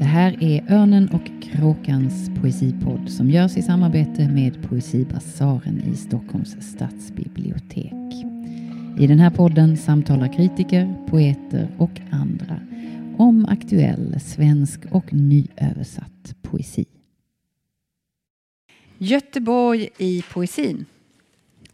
[0.00, 6.56] Det här är Örnen och kråkans poesipodd som görs i samarbete med Poesibasaren i Stockholms
[6.72, 8.14] stadsbibliotek.
[8.98, 12.60] I den här podden samtalar kritiker, poeter och andra
[13.18, 16.84] om aktuell svensk och nyöversatt poesi.
[18.98, 20.86] Göteborg i poesin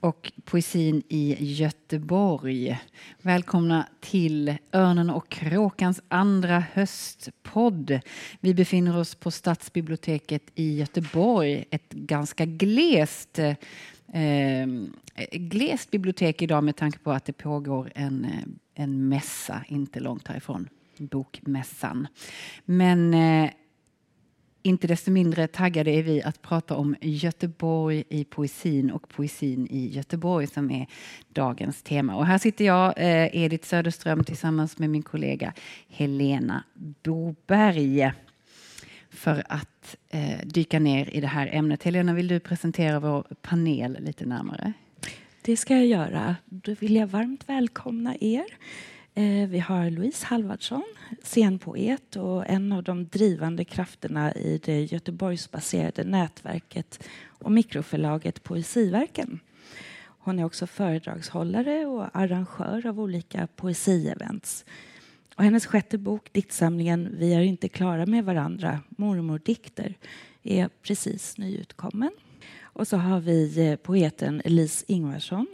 [0.07, 2.79] och poesin i Göteborg.
[3.23, 8.01] Välkomna till Örnen och kråkans andra höstpodd.
[8.41, 11.65] Vi befinner oss på Stadsbiblioteket i Göteborg.
[11.71, 14.67] Ett ganska glest, eh,
[15.33, 18.27] glest bibliotek idag med tanke på att det pågår en,
[18.75, 20.69] en mässa inte långt härifrån.
[20.99, 22.09] Bokmässan.
[22.65, 23.51] Men eh,
[24.67, 29.89] inte desto mindre taggade är vi att prata om Göteborg i poesin och poesin i
[29.89, 30.87] Göteborg som är
[31.29, 32.17] dagens tema.
[32.17, 35.53] Och här sitter jag, eh, Edith Söderström, tillsammans med min kollega
[35.89, 36.65] Helena
[37.03, 38.13] Boberg
[39.11, 41.83] för att eh, dyka ner i det här ämnet.
[41.83, 44.73] Helena, vill du presentera vår panel lite närmare?
[45.43, 46.37] Det ska jag göra.
[46.45, 48.47] Då vill jag varmt välkomna er.
[49.19, 50.85] Eh, vi har Louise Halvardsson,
[51.23, 59.41] scenpoet och en av de drivande krafterna i det Göteborgsbaserade nätverket och mikroförlaget Poesiverken.
[59.99, 64.65] Hon är också föredragshållare och arrangör av olika poesievents.
[65.35, 69.95] Och hennes sjätte bok, diktsamlingen Vi är inte klara med varandra, mormordikter,
[70.43, 72.11] är precis nyutkommen.
[72.63, 75.47] Och så har vi eh, poeten Elise Ingvarsson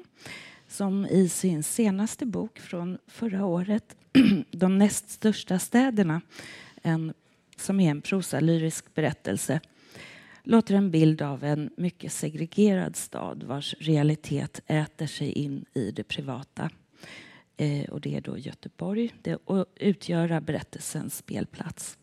[0.72, 3.96] som i sin senaste bok från förra året,
[4.50, 6.20] De näst största städerna,
[6.82, 7.12] en,
[7.56, 9.60] som är en prosalyrisk berättelse,
[10.42, 16.04] låter en bild av en mycket segregerad stad vars realitet äter sig in i det
[16.04, 16.70] privata.
[17.56, 21.98] Eh, och det är då Göteborg det, och utgöra berättelsens spelplats.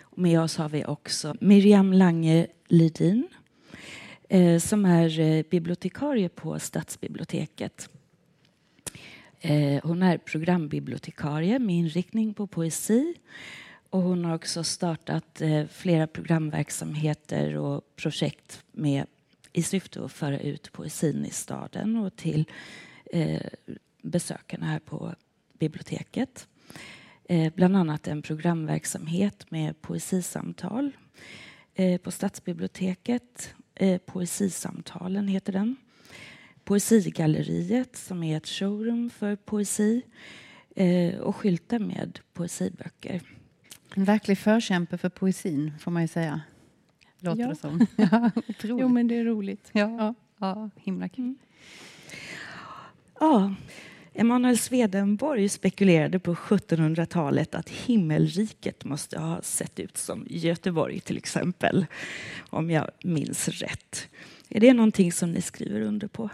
[0.00, 3.28] Och med oss har vi också Miriam Lange Lidin
[4.32, 7.88] Eh, som är eh, bibliotekarie på Stadsbiblioteket.
[9.40, 13.14] Eh, hon är programbibliotekarie med inriktning på poesi
[13.90, 19.06] och hon har också startat eh, flera programverksamheter och projekt med,
[19.52, 22.44] i syfte att föra ut poesin i staden och till
[23.12, 23.46] eh,
[24.02, 25.14] besökarna här på
[25.58, 26.48] biblioteket.
[27.24, 30.90] Eh, bland annat en programverksamhet med poesisamtal
[31.74, 35.76] eh, på Stadsbiblioteket Eh, Poesisamtalen heter den.
[36.64, 40.02] Poesigalleriet som är ett showroom för poesi
[40.76, 43.22] eh, och skyltar med poesiböcker.
[43.94, 46.40] En verklig förkämpe för poesin får man ju säga.
[47.18, 47.48] Låter ja.
[47.48, 47.86] det som.
[47.96, 48.30] ja,
[48.62, 49.70] jo men det är roligt.
[49.72, 50.14] Ja, ja.
[50.38, 51.24] ja himla kul.
[51.24, 51.36] Mm.
[53.20, 53.54] Ja,
[54.20, 61.86] Emanuel Swedenborg spekulerade på 1700-talet att himmelriket måste ha sett ut som Göteborg till exempel,
[62.50, 64.08] om jag minns rätt.
[64.48, 66.30] Är det någonting som ni skriver under på?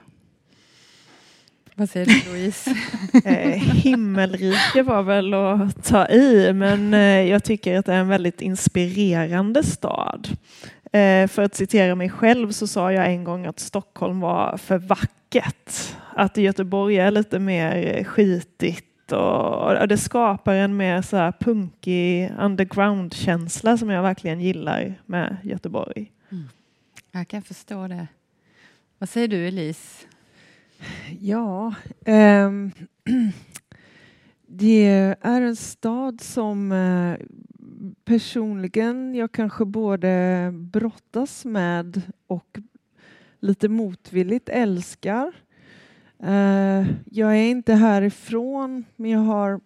[1.75, 2.77] Vad säger du Louise?
[3.25, 8.09] eh, himmelrike var väl att ta i, men eh, jag tycker att det är en
[8.09, 10.29] väldigt inspirerande stad.
[10.97, 14.79] Eh, för att citera mig själv så sa jag en gång att Stockholm var för
[14.79, 15.73] vackert.
[16.15, 23.79] Att Göteborg är lite mer skitigt och det skapar en mer så här punkig underground-känsla
[23.79, 26.13] som jag verkligen gillar med Göteborg.
[26.33, 26.45] Mm.
[27.13, 28.07] Jag kan förstå det.
[28.99, 30.07] Vad säger du Elise?
[31.21, 31.75] Ja,
[32.07, 32.73] um,
[34.47, 34.87] det
[35.21, 37.17] är en stad som uh,
[38.05, 42.59] personligen jag kanske både brottas med och
[43.41, 45.35] lite motvilligt älskar.
[46.23, 49.61] Uh, jag är inte härifrån, men jag har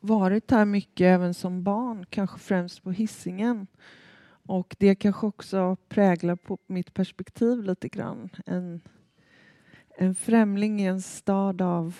[0.00, 3.66] varit här mycket även som barn, kanske främst på hissingen.
[4.46, 8.28] Och det kanske också präglar på mitt perspektiv lite grann.
[8.46, 8.80] En,
[9.98, 11.96] en främling i en stad av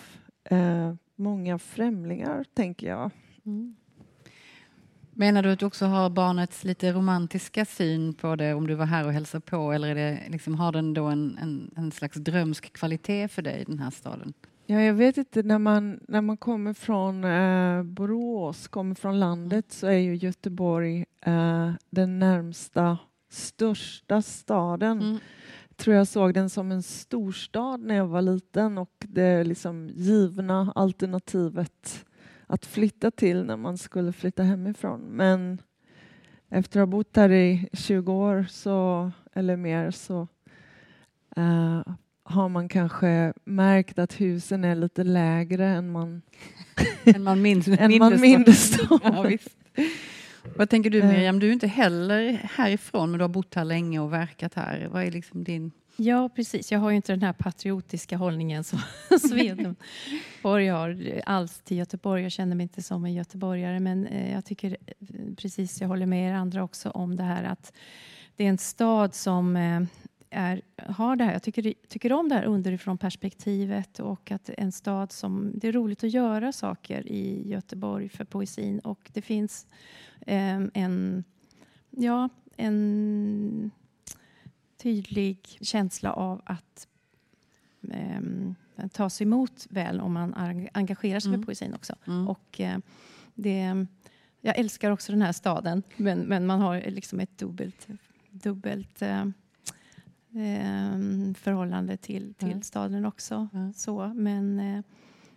[0.51, 3.11] uh, många främlingar, tänker jag.
[3.45, 3.75] Mm.
[5.17, 8.85] Menar du att du också har barnets lite romantiska syn på det om du var
[8.85, 12.17] här och hälsade på eller är det, liksom, har den då en, en, en slags
[12.17, 14.33] drömsk kvalitet för dig, den här staden?
[14.65, 19.71] Ja, jag vet inte, när man, när man kommer från eh, Borås, kommer från landet
[19.71, 22.97] så är ju Göteborg eh, den närmsta
[23.29, 25.01] största staden.
[25.01, 25.19] Mm.
[25.75, 30.71] tror jag såg den som en storstad när jag var liten och det liksom givna
[30.75, 32.05] alternativet
[32.47, 35.01] att flytta till när man skulle flytta hemifrån.
[35.01, 35.61] Men
[36.49, 40.27] efter att ha bott här i 20 år så, eller mer så
[41.37, 41.81] uh,
[42.23, 46.21] har man kanske märkt att husen är lite lägre än man,
[47.03, 48.99] än man minns, än man minns dem.
[49.03, 49.37] ja,
[50.55, 51.07] Vad tänker du Eh.
[51.07, 51.39] Miriam?
[51.39, 54.87] Du är inte heller härifrån men du har bott här länge och verkat här.
[54.91, 55.71] Vad är liksom din...
[55.97, 56.71] Ja, precis.
[56.71, 58.79] Jag har ju inte den här patriotiska hållningen som
[59.19, 62.23] Swedenborg har alls till Göteborg.
[62.23, 64.95] Jag känner mig inte som en göteborgare, men eh, jag tycker eh,
[65.37, 67.73] precis, jag håller med er andra också om det här att
[68.35, 69.81] det är en stad som eh,
[70.29, 71.33] är, har det här.
[71.33, 75.71] Jag tycker, tycker om det här underifrån perspektivet och att en stad som det är
[75.71, 79.67] roligt att göra saker i Göteborg för poesin och det finns
[80.25, 81.23] en,
[81.89, 83.71] ja, en
[84.85, 86.87] tydlig känsla av att
[87.81, 88.55] um,
[88.91, 91.41] tas emot väl om man eng- engagerar sig Mm.
[91.41, 91.95] för poesin också.
[92.07, 92.27] Mm.
[92.27, 92.77] Och eh,
[93.33, 93.85] det,
[94.41, 97.87] jag älskar också den här staden, men, men man har liksom ett dubbelt,
[98.31, 99.25] dubbelt eh,
[100.35, 102.61] em, förhållande till, till Ja.
[102.61, 103.47] staden också.
[103.75, 104.81] Så, men eh,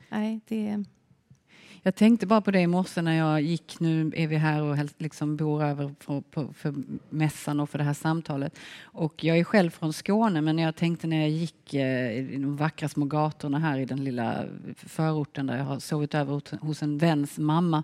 [0.09, 0.85] nej, det...
[1.83, 3.81] Jag tänkte bara på det i morse när jag gick.
[3.81, 6.75] Nu är vi här och liksom bor över för, på, för
[7.11, 8.59] mässan och för det här samtalet.
[8.83, 12.57] Och jag är själv från Skåne, men jag tänkte när jag gick eh, i de
[12.57, 14.45] vackra små gatorna här i den lilla
[14.77, 17.83] förorten där jag har sovit över hos- hos en väns mamma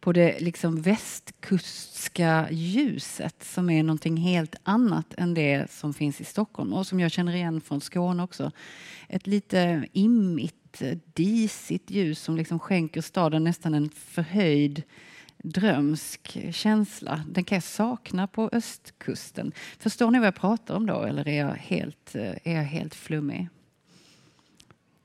[0.00, 6.24] på det liksom västkustska ljuset som är någonting helt annat än det som finns i
[6.24, 8.52] Stockholm och som jag känner igen från Skåne också.
[9.08, 10.82] Ett lite immigt,
[11.14, 14.82] disigt ljus som liksom skänker staden nästan en förhöjd
[15.42, 17.24] drömsk känsla.
[17.28, 19.52] Den kan jag sakna på östkusten.
[19.78, 22.94] Förstår ni vad jag pratar om då eller är jag helt, eh, är jag helt
[22.94, 23.48] flummig?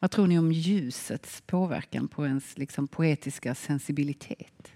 [0.04, 4.72] Vad tror ni om ljusets påverkan på ens liksom poetiska sensibilitet?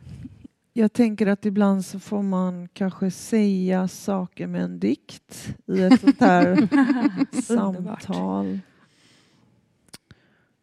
[0.73, 6.01] Jag tänker att ibland så får man kanske säga saker med en dikt i ett
[6.01, 6.67] sånt här
[7.41, 8.59] samtal.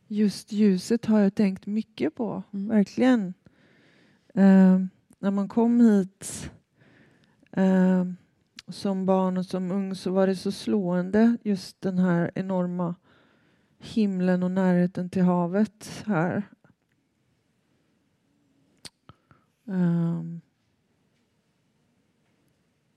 [0.07, 2.69] Just ljuset har jag tänkt mycket på, Mm.
[2.69, 3.35] verkligen.
[4.35, 4.81] Eh,
[5.19, 6.51] när man kom hit
[7.53, 8.05] eh,
[8.69, 12.95] som barn och som ung så var det så slående just den här enorma
[13.85, 16.43] himlen och närheten till havet här.
[19.67, 20.41] Ehm,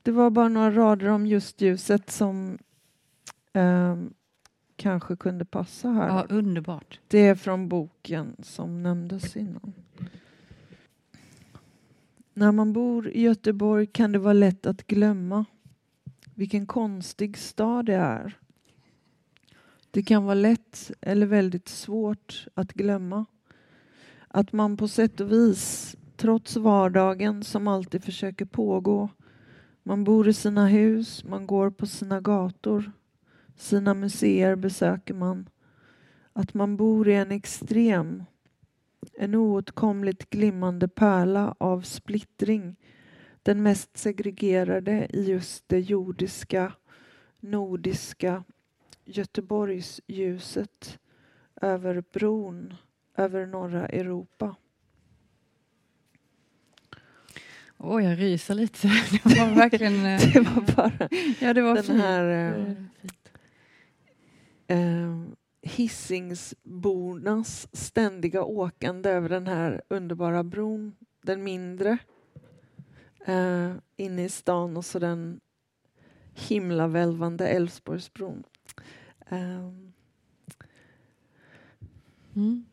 [0.02, 2.58] det var bara några rader om just ljuset som
[3.54, 4.14] ehm,
[4.76, 6.08] kanske kunde passa här.
[6.08, 7.00] Ja, underbart.
[7.08, 9.74] Det är från boken som nämndes innan.
[12.34, 15.46] När man bor i Göteborg kan det vara lätt att glömma
[16.36, 18.38] vilken konstig stad det är.
[19.98, 23.26] Det kan vara lätt eller väldigt svårt att glömma.
[24.28, 29.10] Att man på sätt och vis, trots vardagen som alltid försöker pågå,
[29.84, 32.92] man bor i sina hus, man går på sina gator,
[33.56, 35.50] sina museer besöker man,
[36.34, 38.24] att man bor i en extrem,
[39.14, 42.76] en oåtkomligt glimmande pärla av splittring,
[43.44, 46.74] den mest segregerade i just det jordiska,
[47.40, 48.44] nordiska
[49.08, 51.00] Göteborgsljuset
[51.62, 52.74] över bron
[53.18, 54.56] över norra Europa.
[57.78, 58.88] Åh, jag ryser lite.
[59.24, 60.06] Det var verkligen...
[60.06, 61.10] eh, Det var bara
[61.40, 62.02] ja, det var den fint.
[62.02, 62.74] här eh,
[64.68, 65.16] Eh, eh,
[65.62, 71.98] Hisingsbornas ständiga åkande över den här underbara bron, den mindre,
[73.26, 75.40] eh, inne i stan och så den
[76.34, 78.44] himlavälvande Älvsborgsbron.
[79.30, 79.70] Eh,
[82.38, 82.66] Mm.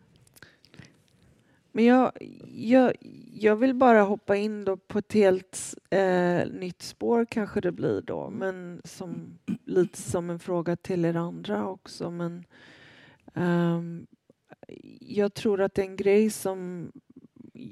[1.72, 2.12] Men jag,
[2.54, 2.92] jag,
[3.32, 8.00] jag vill bara hoppa in då på ett helt eh, nytt spår kanske det blir
[8.00, 12.10] då, men som, lite som en fråga till er andra också.
[12.10, 12.44] Men,
[13.34, 14.06] ehm,
[15.00, 16.92] jag tror att en grej som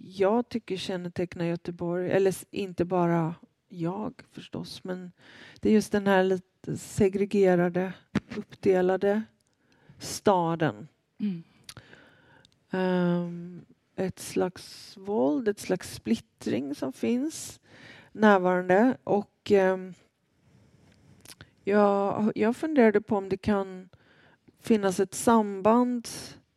[0.04, 3.34] jag tycker kännetecknar Göteborg, eller inte bara
[3.68, 5.12] jag förstås, men
[5.60, 7.92] det är just den här lite segregerade,
[8.36, 9.22] uppdelade
[9.98, 10.88] staden.
[11.20, 11.42] Mm.
[12.70, 13.64] Ehm,
[13.96, 17.60] ett slags våld, ett slags splittring som finns
[18.12, 18.96] närvarande.
[19.04, 19.94] Och ehm,
[21.64, 23.88] jag, jag funderade på om det kan
[24.60, 26.08] finnas ett samband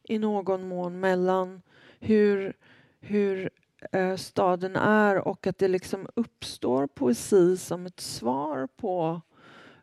[0.04, 1.62] i någon mån mellan
[2.00, 2.54] hur,
[3.00, 3.50] hur
[3.92, 9.22] eh, staden är och att det liksom uppstår poesi som ett svar på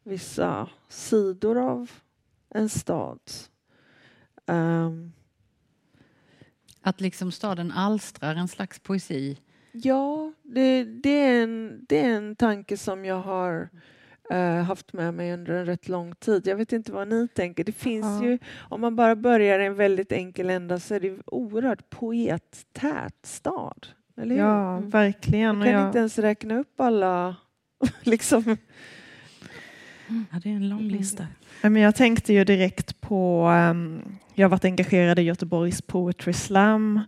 [0.02, 1.90] vissa sidor av
[2.54, 3.18] en stad.
[4.47, 5.12] Ehm,
[6.82, 9.38] Att liksom staden alstrar en slags poesi.
[9.73, 13.68] Ja, det, det, är en, det är en tanke som jag har
[14.30, 16.47] eh, haft med mig under en rätt lång tid.
[16.47, 17.64] Jag vet inte vad ni tänker.
[17.64, 18.25] Det finns Ja.
[18.25, 21.90] ju, om man bara börjar i en väldigt enkel ända så är det en oerhört
[21.90, 23.87] poettät stad.
[24.16, 24.42] Eller hur?
[24.42, 24.90] Ja, Mm.
[24.90, 25.56] verkligen.
[25.56, 27.37] Jag kan jag- inte ens räkna upp alla.
[28.02, 28.56] liksom.
[30.33, 31.26] Ja, det är en lång lista.
[31.61, 34.02] Ja, men Jag tänkte ju direkt på, ehm,
[34.35, 37.00] jag har varit engagerad i Göteborgs Poetry Slam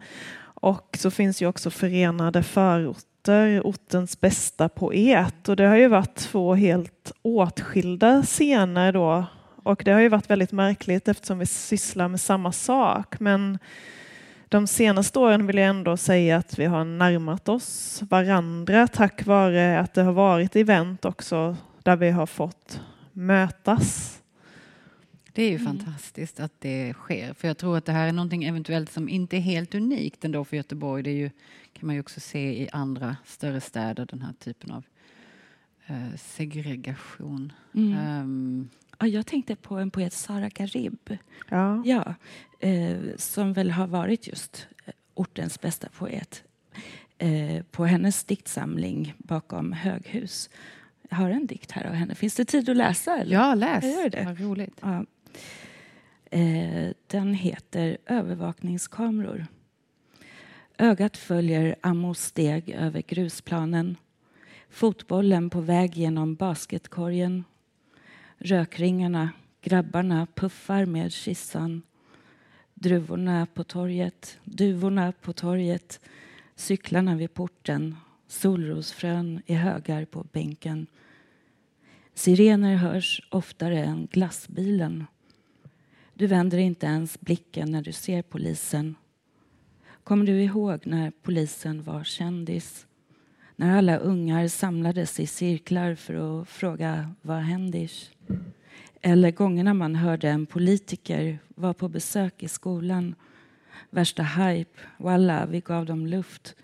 [0.64, 5.48] och så finns ju också Förenade förorter, ortens bästa poet.
[5.48, 9.24] Och det har ju varit två helt åtskilda scener då.
[9.62, 13.20] Och det har ju varit väldigt märkligt eftersom vi sysslar med samma sak.
[13.20, 13.58] Men
[14.48, 19.80] de senaste åren vill jag ändå säga att vi har närmat oss varandra tack vare
[19.80, 22.80] att det har varit event också där vi har fått
[23.14, 24.20] mötas.
[25.32, 25.66] Det är ju Mm.
[25.66, 27.32] fantastiskt att det sker.
[27.34, 30.44] För jag tror att det här är någonting eventuellt som inte är helt unikt ändå
[30.44, 31.02] för Göteborg.
[31.02, 31.30] Det är ju,
[31.72, 34.84] kan man ju också se i andra större städer, den här typen av
[35.86, 37.52] eh, segregation.
[37.74, 37.92] Mm.
[37.98, 38.68] Ehm,
[38.98, 41.18] Ja, jag tänkte på en poet, Sara Garib,
[41.50, 41.82] Ja.
[41.84, 42.14] ja,
[42.68, 46.44] eh, som väl har varit just eh, ortens bästa poet.
[47.18, 50.50] Eh, på hennes diktsamling Bakom höghus.
[51.14, 52.14] Har en dikt här av henne.
[52.14, 53.18] Finns det tid att läsa?
[53.18, 53.32] Eller?
[53.32, 53.84] ja, läs.
[53.84, 54.24] Jag gör det.
[54.24, 54.80] Vad roligt.
[54.82, 55.04] Ja.
[56.30, 59.46] Eh, den heter Övervakningskameror.
[60.78, 63.96] Ögat följer Ammos steg över grusplanen.
[64.70, 67.44] Fotbollen på väg genom basketkorgen.
[68.38, 69.30] Rökringarna,
[69.62, 71.82] grabbarna puffar med kissan.
[72.74, 76.00] Druvorna på torget, duvorna på torget.
[76.54, 77.96] Cyklarna vid porten.
[78.26, 80.86] Solrosfrön i högar på bänken.
[82.14, 85.06] Sirener hörs oftare än glassbilen.
[86.14, 88.94] Du vänder inte ens blicken när du ser polisen.
[90.04, 92.86] Kommer du ihåg när polisen var kändis?
[93.56, 97.90] När alla ungar samlades i cirklar för att fråga vad händer?
[99.00, 103.14] Eller gångerna man hörde en politiker var på besök i skolan.
[103.90, 106.54] Värsta hype, walla, vi gav dem luft.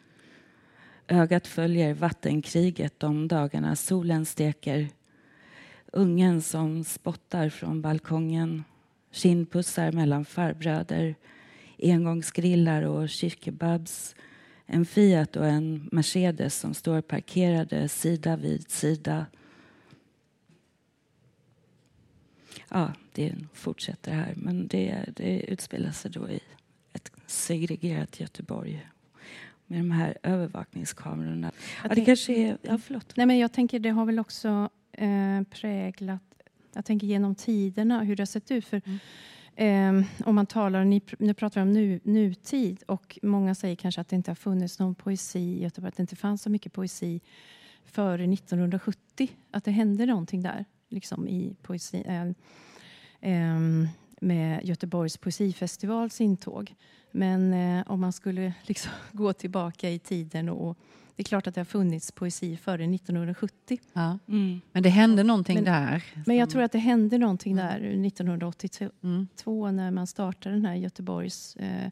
[1.08, 4.88] Ögat följer vattenkriget de dagarna solen steker.
[5.92, 8.64] Ungen som spottar från balkongen.
[9.10, 11.14] Kindpussar mellan farbröder.
[11.78, 14.14] Engångsgrillar och kyrkebabs.
[14.66, 19.26] En Fiat och en Mercedes som står parkerade sida vid sida.
[22.68, 26.40] Ja, det fortsätter här, men det, det utspelar sig då i
[26.92, 28.86] ett segregerat Göteborg
[29.66, 31.52] med de här övervakningskamerorna.
[31.82, 32.58] Ja, det kanske är...
[32.62, 33.16] Ja, förlåt.
[33.16, 34.70] Nej, men jag tänker det har väl också
[35.00, 36.22] eh, präglat,
[36.74, 38.66] jag tänker genom tiderna hur det har sett ut.
[38.66, 38.82] För,
[39.54, 44.00] eh, om man talar, ni, nu pratar vi om nu, nutid och många säger kanske
[44.00, 46.72] att det inte har funnits någon poesi i Göteborg, att det inte fanns så mycket
[46.72, 47.20] poesi
[47.84, 49.28] före 1970.
[49.50, 52.02] Att det hände någonting där, liksom i poesi.
[52.06, 52.26] Eh,
[53.20, 53.88] ehm,
[54.20, 56.74] med Göteborgs poesifestivals intåg.
[57.10, 60.78] Men eh, om man skulle liksom gå tillbaka i tiden och
[61.20, 63.78] det är klart att det har funnits poesi före 1970.
[63.92, 64.18] Ja.
[64.28, 64.60] Mm.
[64.72, 66.04] Men det hände någonting Men- där.
[66.26, 67.66] Men jag tror att det hände någonting Mm.
[67.66, 68.90] där 1982
[69.66, 71.90] Mm, när man startade den här Göteborgs eh,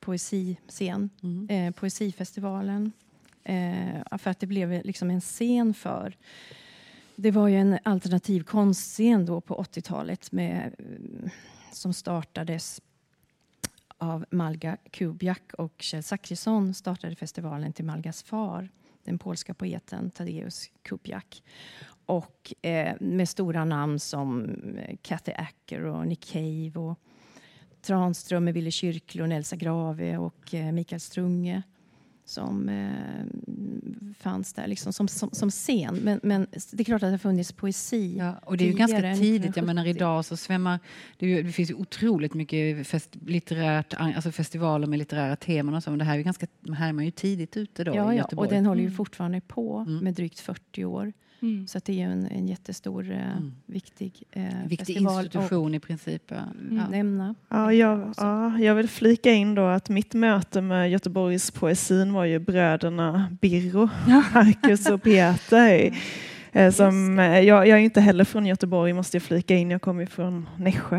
[0.00, 1.48] poesiscen, mm.
[1.50, 2.92] eh, poesifestivalen.
[3.44, 6.16] Eh, för att det blev liksom en scen för
[7.16, 11.30] det var ju en alternativ konstscen då på 80-talet med, eh,
[11.72, 12.80] som startades
[14.02, 18.68] av Malga Kubiak och Kjell Zachrisson startade festivalen till Malgas far,
[19.04, 21.42] den polska poeten Tadeusz Kubiak.
[22.06, 24.44] Och eh, med stora namn som
[24.76, 26.98] eh, Kathy Acker och Nick Cave och
[27.82, 31.62] Tranström med Wille Kyrklund, Elsa Grave och eh, Mikael Strunge
[32.24, 35.94] som eh, fanns där liksom som, som, som scen.
[36.02, 38.16] Men, men det är klart att det har funnits poesi.
[38.18, 39.56] Ja, och det är ju ganska tidigt.
[39.56, 39.96] Jag menar 1970.
[39.96, 40.78] idag så svämmar
[41.18, 45.82] det, ju, det finns ju otroligt mycket fest, litterärt, alltså festivaler med litterära teman och
[45.82, 45.90] så.
[45.90, 48.16] Men det här är ju ganska, här är man ju tidigt ute då Ja, i
[48.16, 48.46] ja, Göteborg.
[48.48, 48.96] och den håller ju Mm.
[48.96, 49.98] fortfarande på Mm.
[50.04, 51.12] med drygt 40 år.
[51.42, 51.66] Mm.
[51.66, 53.52] Så att det är ju en, en jättestor, eh, Mm.
[53.66, 56.22] viktig eh, Viktig institution i princip.
[56.28, 56.36] Ja.
[56.36, 56.88] att Ja.
[56.88, 57.34] nämna.
[57.48, 62.24] Ja, jag, ja, jag vill flika in då att mitt möte med Göteborgs poesin var
[62.24, 63.88] ju bröderna Birro,
[64.34, 65.98] Marcus och Peter.
[66.52, 69.82] Eh, Som, eh, jag, jag är inte heller från Göteborg måste jag flika in, jag
[69.82, 70.96] kommer från Nässjö.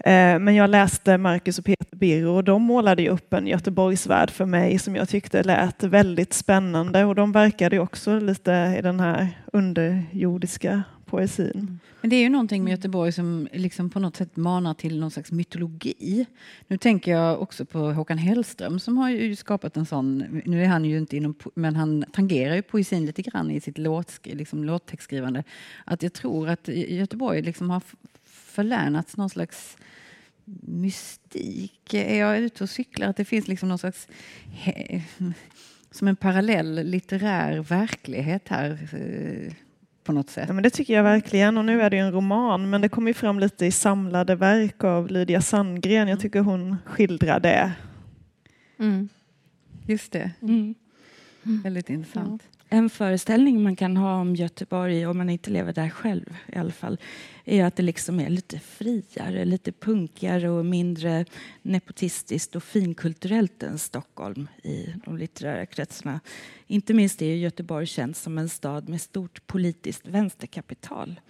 [0.00, 4.30] Eh, Men jag läste Marcus och Peter Birro och de målade ju upp en Göteborgsvärld
[4.30, 7.04] för mig som jag tyckte lät väldigt spännande.
[7.04, 11.80] Och de verkade också lite i den här underjordiska poesin.
[12.00, 15.10] Men det är ju någonting med Göteborg som liksom på något sätt manar till någon
[15.10, 16.26] slags mytologi.
[16.68, 20.68] Nu tänker jag också på Håkan Hellström som har ju skapat en sån, nu är
[20.68, 24.64] han ju inte inom, men han tangerar ju poesin lite grann i sitt låt, liksom
[24.64, 25.44] låttextskrivande.
[25.84, 27.82] Att jag tror att Göteborg liksom har
[28.24, 29.76] förlänats någon slags
[30.60, 31.94] mystik.
[31.94, 33.08] Är jag ute och cyklar?
[33.08, 34.08] Att det finns liksom någon slags
[35.90, 38.88] som en parallell litterär verklighet här
[40.06, 40.44] på något sätt.
[40.48, 41.58] Ja, men det tycker jag verkligen.
[41.58, 44.34] Och nu är det ju en roman, men det kommer ju fram lite i samlade
[44.34, 46.08] verk av Lydia Sandgren.
[46.08, 47.72] Jag tycker hon skildrar det.
[48.78, 49.08] Mm.
[49.86, 50.74] Just det, Mm.
[51.42, 52.42] väldigt intressant.
[52.68, 56.72] En föreställning man kan ha om Göteborg, om man inte lever där själv i alla
[56.72, 56.98] fall,
[57.44, 61.24] är att det liksom är lite friare, lite punkigare och mindre
[61.62, 66.20] nepotistiskt och finkulturellt än Stockholm i de litterära kretsarna.
[66.66, 71.20] Inte minst är Göteborg känt som en stad med stort politiskt vänsterkapital.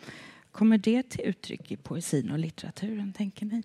[0.50, 3.62] Kommer det till uttryck i poesin och litteraturen, tänker ni?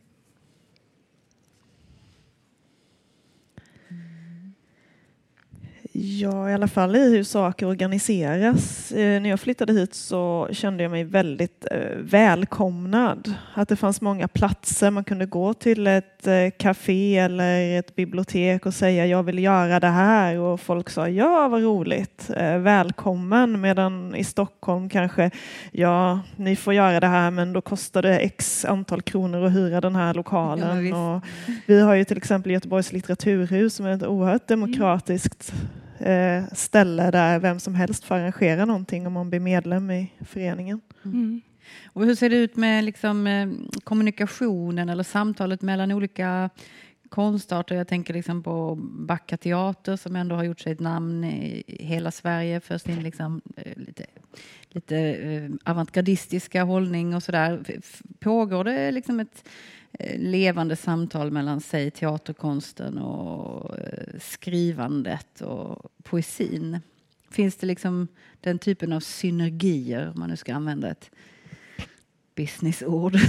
[5.94, 8.92] Ja, i alla fall i hur saker organiseras.
[8.92, 13.34] Eh, när jag flyttade hit så kände jag mig väldigt eh, välkomnad.
[13.54, 14.92] Att det fanns många platser.
[14.92, 19.80] Man kunde gå till ett eh, café eller ett bibliotek och säga jag vill göra
[19.80, 23.62] det här och folk sa ja, vad roligt, eh, välkommen.
[23.62, 25.32] Medan i Stockholm kanske
[25.72, 29.82] ja, ni får göra det här men då kostar det x antal kronor att hyra
[29.82, 30.84] den här lokalen.
[30.84, 30.96] visst.
[30.96, 31.22] och
[31.66, 35.54] vi har ju till exempel Göteborgs litteraturhus som är ett oerhört demokratiskt
[36.02, 40.82] eh, ställe där vem som helst får arrangera någonting om man blir medlem i föreningen.
[41.06, 41.42] Mm.
[41.86, 43.50] Och hur ser det ut med liksom, eh,
[43.84, 46.50] kommunikationen eller samtalet mellan olika
[47.10, 47.76] konstarter?
[47.76, 52.12] Jag tänker liksom på Backa teater som ändå har gjort sig ett namn i hela
[52.12, 54.06] Sverige för sin liksom, eh, lite,
[54.70, 57.80] lite eh, avantgardistiska hållning och sådär.
[58.20, 59.44] Pågår det liksom ett
[60.18, 66.80] levande samtal mellan säg teaterkonsten och eh, skrivandet och poesin?
[67.30, 68.08] Finns det liksom
[68.42, 71.12] den typen av synergier, om man nu ska använda ett
[72.36, 73.16] businessord?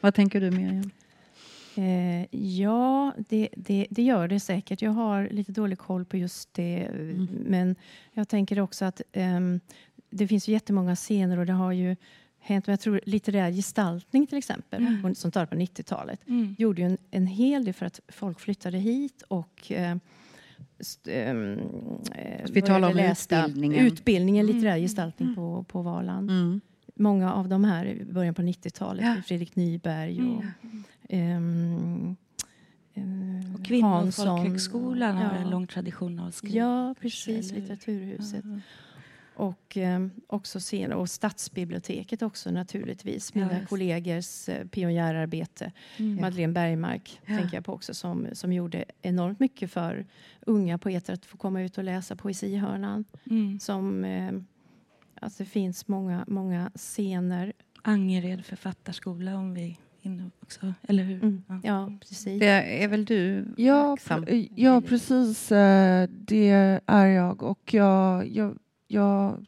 [0.00, 0.90] Vad tänker du Miriam?
[1.76, 4.82] Eh, ja, det, det, det gör det säkert.
[4.82, 6.76] Jag har lite dålig koll på just det.
[6.82, 7.28] eh, Mm.
[7.46, 7.76] Men
[8.12, 9.60] jag tänker också att ehm,
[10.10, 11.96] det finns ju jättemånga scener och det har ju
[12.46, 15.14] hänt, men jag tror litterär gestaltning till exempel, Mm.
[15.14, 16.54] som startade på 90-talet, Mm.
[16.58, 19.96] gjorde ju en, en hel del för att folk flyttade hit och eh,
[20.78, 21.58] st- ehm,
[22.14, 23.86] eh, Vi talar om läsa utbildningen.
[23.86, 24.82] Utbildningen litterär Mm.
[24.82, 25.36] gestaltning Mm.
[25.36, 26.30] på, på Valand.
[26.30, 26.60] Mm.
[26.98, 29.16] Många av de här i början på 90-talet, Ja.
[29.26, 30.84] Fredrik Nyberg och Mm.
[31.08, 32.16] ehm,
[32.94, 34.26] eh, Och Kvinno och Hansson.
[34.38, 35.30] folkhögskolan har Ja.
[35.40, 36.54] en lång tradition av skriv.
[36.56, 37.52] Ja, precis.
[37.52, 38.44] Litteraturhuset.
[38.44, 38.60] Ja.
[39.36, 43.34] Och eh, också senare, och Stadsbiblioteket också naturligtvis.
[43.34, 45.72] Mina Ja, kollegors eh, pionjärarbete.
[45.96, 46.20] Mm.
[46.20, 47.36] Madeleine Bergmark Ja.
[47.38, 50.06] tänker jag på också som, som gjorde enormt mycket för
[50.46, 53.04] unga poeter att få komma ut och läsa Poesihörnan.
[53.30, 53.60] Mm.
[53.60, 54.32] Som, eh,
[55.20, 57.52] alltså det finns många, många scener.
[57.82, 61.22] Angered författarskola om vi inne också, eller hur?
[61.22, 61.42] Mm.
[61.48, 61.60] Ja.
[61.64, 62.40] Ja, precis.
[62.40, 65.52] Det är väl du Ja, verksam pr- ja precis.
[65.52, 67.42] eh, Det är jag.
[67.42, 69.46] Och jag, jag, jag,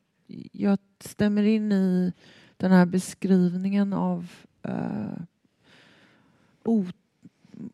[0.52, 2.12] jag stämmer in i
[2.56, 4.30] den här beskrivningen av
[4.62, 5.20] eh,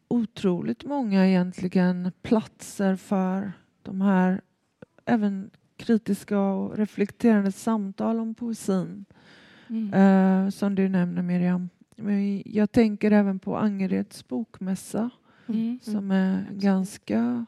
[0.09, 4.41] otroligt många egentligen platser för de här
[5.05, 9.05] även kritiska och reflekterande samtal om poesin
[9.69, 9.95] Mm.
[9.95, 11.69] eh, som du nämner Miriam.
[11.97, 15.11] Men jag tänker även på Angereds bokmässa
[15.47, 15.79] Mm.
[15.83, 17.47] som är ganska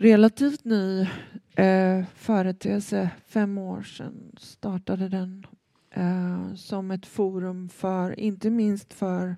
[0.00, 1.08] relativt ny
[1.56, 3.10] eh, företeelse.
[3.26, 5.46] Fem år sedan startade den
[5.90, 9.36] eh, som ett forum för, inte minst för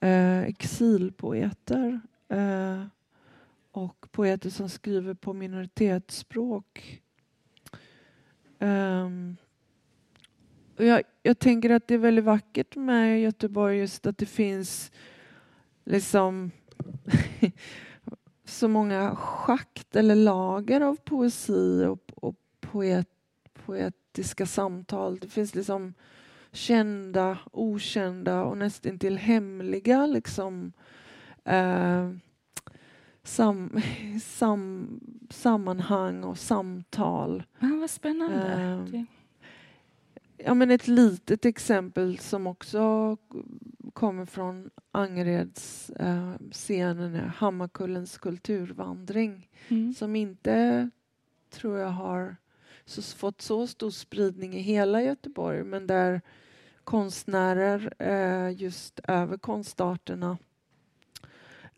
[0.00, 2.82] eh, exilpoeter eh,
[3.72, 7.02] och poeter som skriver på minoritetsspråk.
[8.58, 9.36] Ehm,
[10.76, 14.92] och jag, jag tänker att det är väldigt vackert med Göteborg just att det finns
[15.84, 16.50] liksom
[18.48, 23.08] så många schakt eller lager av poesi och, och poet,
[23.66, 25.18] poetiska samtal.
[25.18, 25.94] Det finns liksom
[26.52, 30.72] kända, okända och nästan till hemliga liksom,
[31.44, 32.10] eh,
[33.22, 33.80] sam,
[34.22, 37.42] sam, sammanhang och samtal.
[37.58, 38.84] Ja, vad spännande.
[38.90, 39.06] Det-
[40.38, 43.16] Ja, men ett litet exempel som också
[43.92, 49.94] kommer från Angereds eh, scenen är Hammarkullens kulturvandring Mm.
[49.94, 50.90] som inte,
[51.50, 52.36] tror jag, har
[52.84, 56.20] så, fått så stor spridning i hela Göteborg men där
[56.84, 60.38] konstnärer eh, just över konstarterna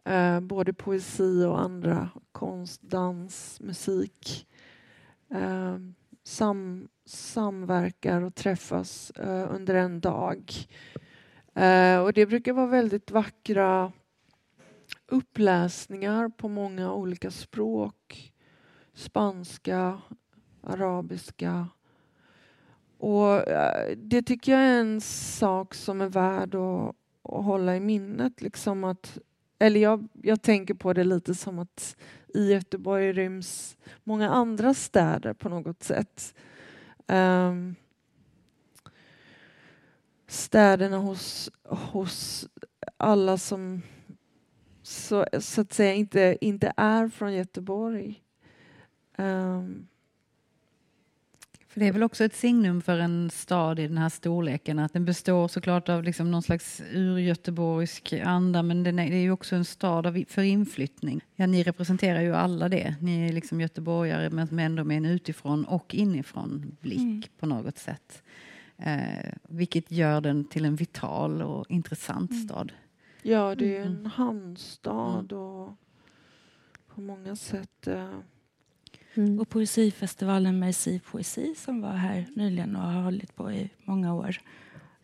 [0.05, 4.47] eh, både poesi och andra konst, dans, musik
[5.31, 5.79] eh,
[6.25, 10.53] sam, samverkar och träffas eh, under en dag.
[11.55, 13.93] Eh, och det brukar vara väldigt vackra
[15.07, 18.33] uppläsningar på många olika språk.
[18.95, 20.01] Spanska,
[20.63, 21.69] arabiska.
[22.99, 27.81] Och eh, det tycker jag är en sak som är värd att, att hålla i
[27.81, 28.41] minnet.
[28.43, 29.19] Liksom att,
[29.61, 31.97] eller jag, jag tänker på det lite som att
[32.35, 36.35] i Göteborg ryms många andra städer på något sätt.
[37.07, 37.75] Um,
[40.27, 42.49] städerna hos, hos
[42.97, 43.83] alla som
[44.83, 48.23] så, så att säga inte, inte är från Göteborg.
[49.19, 49.89] Um,
[51.71, 54.93] för det är väl också ett signum för en stad i den här storleken att
[54.93, 59.31] den består såklart av liksom någon slags urgöteborgsk anda men den är, det är ju
[59.31, 61.21] också en stad av, för inflyttning.
[61.37, 62.95] Ja, ni representerar ju alla det.
[63.01, 67.23] Ni är liksom göteborgare men ändå med en utifrån och inifrån blick mm.
[67.39, 68.23] på något sätt.
[68.77, 72.43] Eh, vilket gör den till en vital och intressant mm.
[72.43, 72.73] stad.
[73.23, 74.07] Ja, det är en mm.
[74.07, 75.77] hamnstad och
[76.95, 78.19] på många sätt eh,
[79.15, 79.41] Mm.
[79.41, 84.37] Och poesifestivalen Merci Poesi som var här nyligen och har hållit på i många år.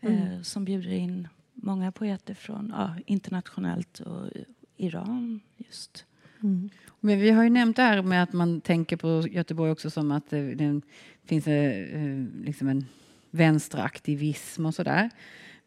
[0.01, 0.17] Mm.
[0.17, 4.29] Eh, som bjuder in många poeter från ja, internationellt och
[4.77, 6.05] Iran just.
[6.43, 6.69] Mm.
[6.99, 10.11] Men vi har ju nämnt det här med att man tänker på Göteborg också som
[10.11, 10.81] att det, det
[11.25, 12.85] finns eh, liksom en
[13.31, 15.09] vänsteraktivism och sådär.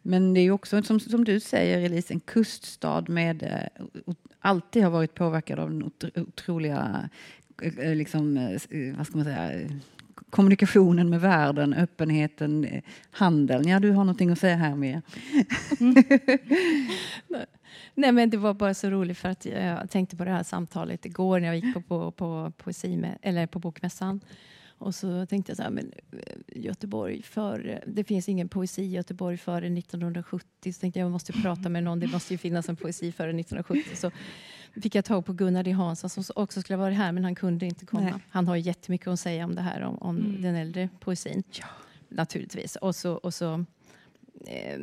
[0.02, 4.90] Men det är också som, som du säger Elise, en kuststad med eh, alltid har
[4.90, 7.08] varit påverkad av den otroliga Eh,
[7.62, 9.68] Eh, eh, liksom, eh, vad ska man säga,
[10.30, 13.68] kommunikationen med världen, öppenheten, handeln.
[13.68, 15.00] Ja, du har någonting att säga här med.
[15.80, 17.46] Mm.
[17.94, 21.06] Nej, men det var bara så roligt för att jag tänkte på det här samtalet
[21.06, 24.20] igår när jag gick på, på, på, poesi eller på bokmässan.
[24.78, 25.92] Och så tänkte jag så här, men
[26.46, 30.72] Göteborg för, det finns ingen poesi i Göteborg före 1970.
[30.72, 33.30] Så tänkte jag, jag måste prata med någon, det måste ju finnas en poesi före
[33.30, 33.96] 1970.
[33.96, 34.10] Så
[34.82, 37.66] fick jag tag på Gunnar D Hansson som också skulle varit här men han kunde
[37.66, 38.02] inte komma.
[38.02, 38.14] Nej.
[38.30, 40.42] Han har jättemycket att säga om det här, om, om mm.
[40.42, 41.42] den äldre poesin.
[41.52, 41.66] Ja.
[42.08, 42.76] Naturligtvis.
[42.76, 43.64] Och så, och så
[44.46, 44.80] eh,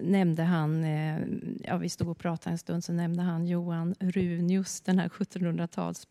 [0.00, 1.18] nämnde han, eh,
[1.64, 6.06] ja vi stod och pratade en stund, så nämnde han Johan Runius, den här 1700-tals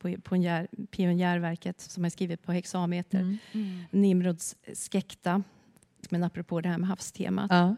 [0.92, 3.20] pionjärverket som är skrivet på hexameter.
[3.20, 3.38] Mm.
[3.52, 3.84] Mm.
[3.92, 5.44] Nimrods Skekta,
[6.10, 7.52] men apropå det här med havstemat.
[7.52, 7.76] Ja.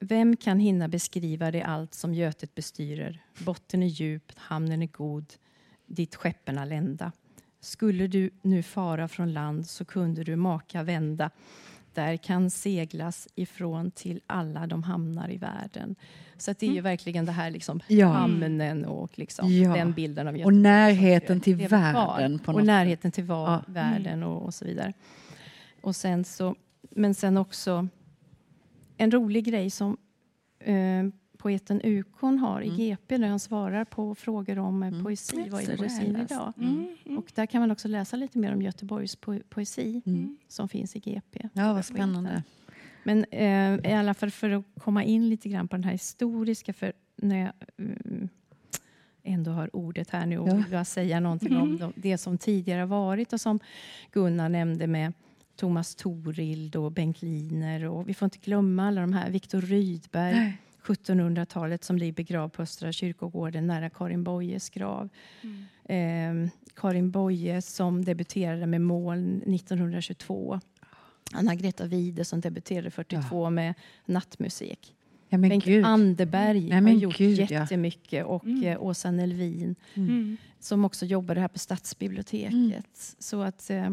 [0.00, 3.22] Vem kan hinna beskriva det allt som Götet bestyrer?
[3.38, 5.26] Botten är djup, hamnen är god,
[5.86, 7.12] dit skepperna lända.
[7.60, 11.30] Skulle du nu fara från land så kunde du maka vända.
[11.94, 15.96] Där kan seglas ifrån till alla de hamnar i världen.
[16.36, 16.84] Så det är ju mm.
[16.84, 18.06] verkligen det här liksom ja.
[18.06, 19.74] hamnen och liksom ja.
[19.74, 20.56] den bilden av Göteborg.
[20.56, 22.38] Och närheten till världen.
[22.38, 23.62] På och närheten till ja.
[23.66, 24.92] världen och, och, så vidare.
[25.80, 26.54] Och sen så,
[26.90, 27.88] men sen också
[28.98, 29.96] en rolig grej som
[30.58, 31.04] eh,
[31.38, 32.78] poeten Ukon har i mm.
[32.78, 35.04] GP där han svarar på frågor om eh, mm.
[35.04, 35.48] poesi.
[35.50, 36.52] Vad är poesin idag?
[36.58, 36.96] Mm.
[37.04, 37.18] Mm.
[37.18, 40.38] Och där kan man också läsa lite mer om Göteborgs po poesi mm.
[40.48, 41.48] som finns i GP.
[41.52, 42.42] Ja, vad spännande.
[43.02, 46.72] Men eh, i alla fall för att komma in lite grann på den här historiska,
[46.72, 48.28] för när jag mm,
[49.22, 50.84] ändå har ordet här nu och vill ja.
[50.84, 53.60] säga någonting om det som tidigare varit och som
[54.12, 55.12] Gunnar nämnde med
[55.58, 60.58] Thomas Torild och Bengt Liner och vi får inte glömma alla de här, Viktor Rydberg,
[60.82, 65.08] 1700-talet som ligger begravd på Östra kyrkogården nära Karin Boyes grav.
[65.42, 66.44] Mm.
[66.44, 70.60] Eh, Karin Boye som debuterade med Moln 1922.
[71.32, 73.50] Anna-Greta Wide som debuterade 42 ja.
[73.50, 74.94] med Nattmusik.
[75.28, 75.84] Ja, Bengt Gud.
[75.84, 78.64] Anderberg ja, har gjort Gud, jättemycket och mm.
[78.64, 80.36] eh, Åsa Nelvin mm.
[80.60, 82.52] som också jobbade här på Stadsbiblioteket.
[82.52, 82.82] Mm.
[83.18, 83.90] Så att, eh,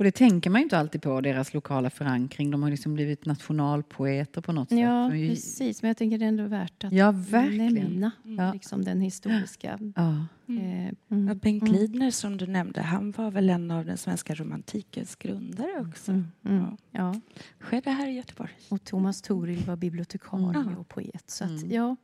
[0.00, 2.50] och det tänker man ju inte alltid på, deras lokala förankring.
[2.50, 5.20] De har liksom blivit nationalpoeter på något ja, sätt.
[5.20, 5.82] Ja, precis.
[5.82, 7.74] Men jag tänker det är ändå värt att ja, verkligen.
[7.74, 8.52] nämna ja.
[8.52, 9.78] liksom den historiska...
[9.96, 10.26] Ja.
[10.48, 10.86] Mm.
[10.86, 11.38] Eh, mm.
[11.38, 11.74] Bengt mm.
[11.74, 16.12] Lidner som du nämnde, han var väl en av den svenska romantikens grundare också.
[16.12, 16.26] Mm.
[16.44, 16.62] mm.
[16.62, 16.76] Ja.
[16.90, 17.20] Ja.
[17.58, 18.50] Skedde här i Göteborg.
[18.68, 21.24] Och Thomas Toril var bibliotekarie och poet.
[21.26, 21.70] Så att, mm.
[21.70, 21.96] ja,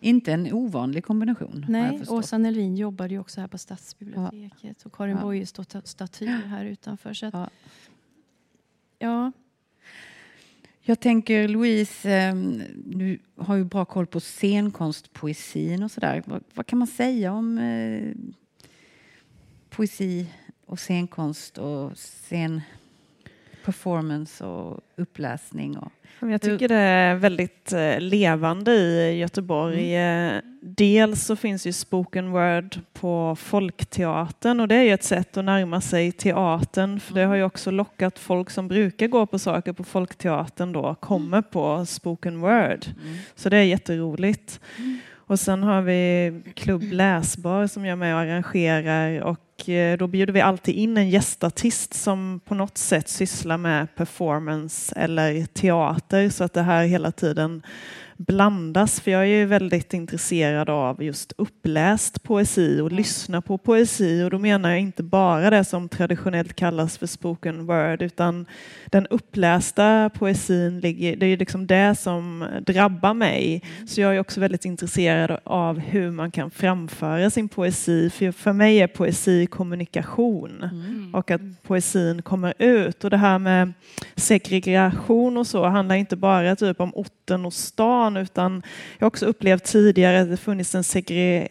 [0.00, 1.66] inte en ovanlig kombination.
[1.68, 4.72] Nej, Åsa Nelvin jobbade ju också här på Stadsbiblioteket ja.
[4.84, 5.22] och Karin ja.
[5.22, 7.14] Boye står statyer här utanför.
[7.14, 7.48] Så att, ja.
[8.98, 9.32] ja.
[10.80, 16.22] Jag tänker Louise, ehm, du har ju bra koll på scenkonstpoesin och sådär.
[16.26, 18.14] Vad, vad kan man säga om eh,
[19.70, 20.26] poesi
[20.66, 21.92] och scenkonst och
[23.72, 25.78] scenperformance och uppläsning?
[26.20, 29.96] Och jag tycker det är väldigt eh, levande i Göteborg.
[29.96, 30.36] Mm.
[30.36, 35.36] Eh, dels så finns ju spoken word på Folkteatern och det är ju ett sätt
[35.36, 39.38] att närma sig teatern för det har ju också lockat folk som brukar gå på
[39.38, 42.86] saker på Folkteatern då kommer på spoken word.
[43.02, 43.16] Mm.
[43.34, 44.60] Så det är jätteroligt.
[44.78, 44.98] Mm.
[45.28, 49.20] Och sen har vi Klubb Läsbar som jag är med och arrangerar.
[49.20, 53.94] Och eh, då bjuder vi alltid in en gästartist som på något sätt sysslar med
[53.94, 56.28] performance eller teater.
[56.28, 57.62] Så att det här hela tiden
[58.18, 59.00] blandas.
[59.00, 64.22] För jag är ju väldigt intresserad av just uppläst poesi och lyssna på poesi.
[64.24, 68.46] Och då menar jag inte bara det som traditionellt kallas för spoken word utan
[68.86, 73.62] den upplästa poesin, ligger, det är ju liksom det som drabbar mig.
[73.86, 78.10] Så jag är också väldigt intresserad av hur man kan framföra sin poesi.
[78.10, 81.14] För, för mig är poesi kommunikation mm.
[81.14, 83.04] och att poesin kommer ut.
[83.04, 83.72] Och det här med
[84.16, 88.62] segregation och så handlar inte bara typ om orten och stan utan
[88.98, 91.48] jag har också upplevt tidigare att det funnits en segre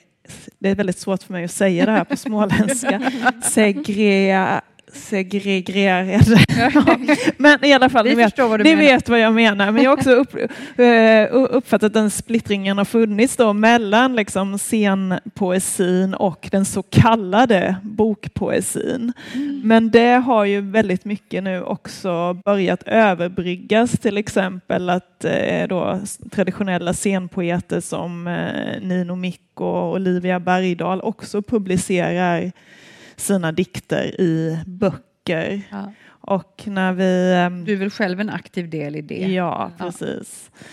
[0.60, 3.12] det är väldigt svårt för mig att säga det här på småländska.
[3.44, 4.62] Segre
[4.94, 6.20] segregerade.
[7.38, 9.72] Men i alla fall, ni, vet, vad, ni vet vad jag menar.
[9.72, 10.36] Men jag har också upp,
[10.80, 17.76] eh, uppfattat att den splittringen har funnits då mellan liksom scenpoesin och den så kallade
[17.84, 19.14] bokpoesin.
[19.34, 19.62] Mm.
[19.64, 26.00] Men det har ju väldigt mycket nu också börjat överbryggas, till exempel att eh, då,
[26.32, 32.52] traditionella scenpoeter som eh, Nino Mikko och Olivia Bergdahl också publicerar
[33.18, 35.62] sina dikter i böcker.
[35.72, 35.94] Ja.
[36.08, 37.34] Och när vi...
[37.34, 39.28] Ehm, du är väl själv en aktiv del i det?
[39.28, 40.52] Ja, precis.
[40.54, 40.68] Ja.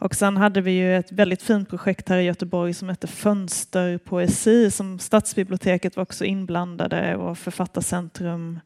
[0.00, 4.70] Och sen hade vi ju ett väldigt fint projekt här i Göteborg som hette Fönsterpoesi
[4.70, 8.60] som Stadsbiblioteket var också inblandade och Författarcentrum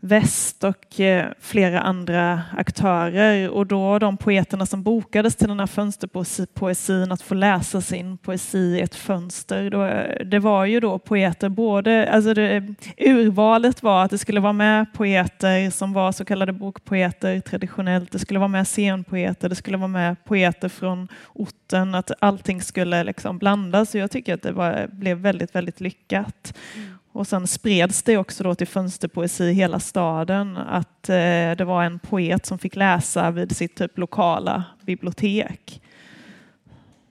[0.00, 5.66] Väst och eh, flera andra aktörer och då de poeterna som bokades till den här
[5.66, 9.70] fönsterpoesin att få läsa sin poesi i ett fönster.
[9.70, 14.40] Då, eh, det var ju då poeter både, alltså det, urvalet var att det skulle
[14.40, 19.54] vara med poeter som var så kallade bokpoeter traditionellt, det skulle vara med scenpoeter, det
[19.54, 24.42] skulle vara med poeter från orten, att allting skulle liksom blandas och jag tycker att
[24.42, 26.54] det var, blev väldigt, väldigt lyckat.
[26.76, 26.97] Mm.
[27.18, 31.84] Och sen spreds det också då till fönsterpoesi i hela staden att eh, det var
[31.84, 35.82] en poet som fick läsa vid sitt typ lokala bibliotek.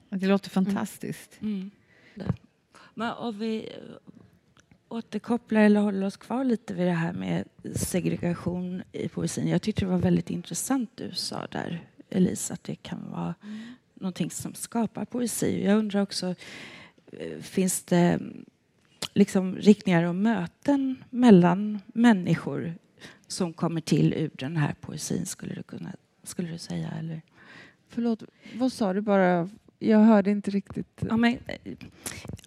[0.08, 1.38] Det låter fantastiskt.
[1.40, 1.70] Mm.
[2.14, 2.32] Mm.
[2.94, 3.72] Men om vi
[4.88, 7.44] återkopplar eller håller oss kvar lite vid det här med
[7.74, 9.48] segregation i poesin.
[9.48, 13.74] Jag tyckte det var väldigt intressant du sa där, Elisa, att det kan vara mm.
[13.94, 15.64] någonting som skapar poesi.
[15.64, 16.34] Jag undrar också,
[17.12, 18.20] eh, finns det
[19.14, 22.74] liksom riktningar och möten mellan människor
[23.26, 25.92] som kommer till ur den här poesin, skulle du, kunna,
[26.22, 26.90] skulle du säga?
[26.98, 27.22] Eller?
[27.88, 28.22] Förlåt,
[28.54, 29.48] vad sa du bara?
[29.78, 31.02] Jag hörde inte riktigt.
[31.08, 31.38] Ja, men,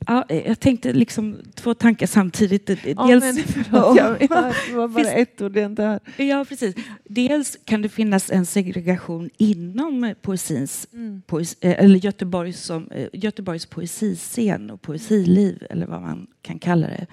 [0.08, 2.66] ja, jag tänkte liksom två tankar samtidigt.
[2.66, 5.58] Dels, ja, men, förlåt, jag, det var bara ett ord.
[5.58, 6.00] Inte här.
[6.24, 6.76] Ja, precis.
[7.04, 11.22] Dels kan det finnas en segregation inom poesins, mm.
[11.28, 16.88] poes, eh, eller Göteborgs, som, eh, Göteborgs poesiscen och poesiliv, eller vad man kan kalla
[16.88, 17.08] det.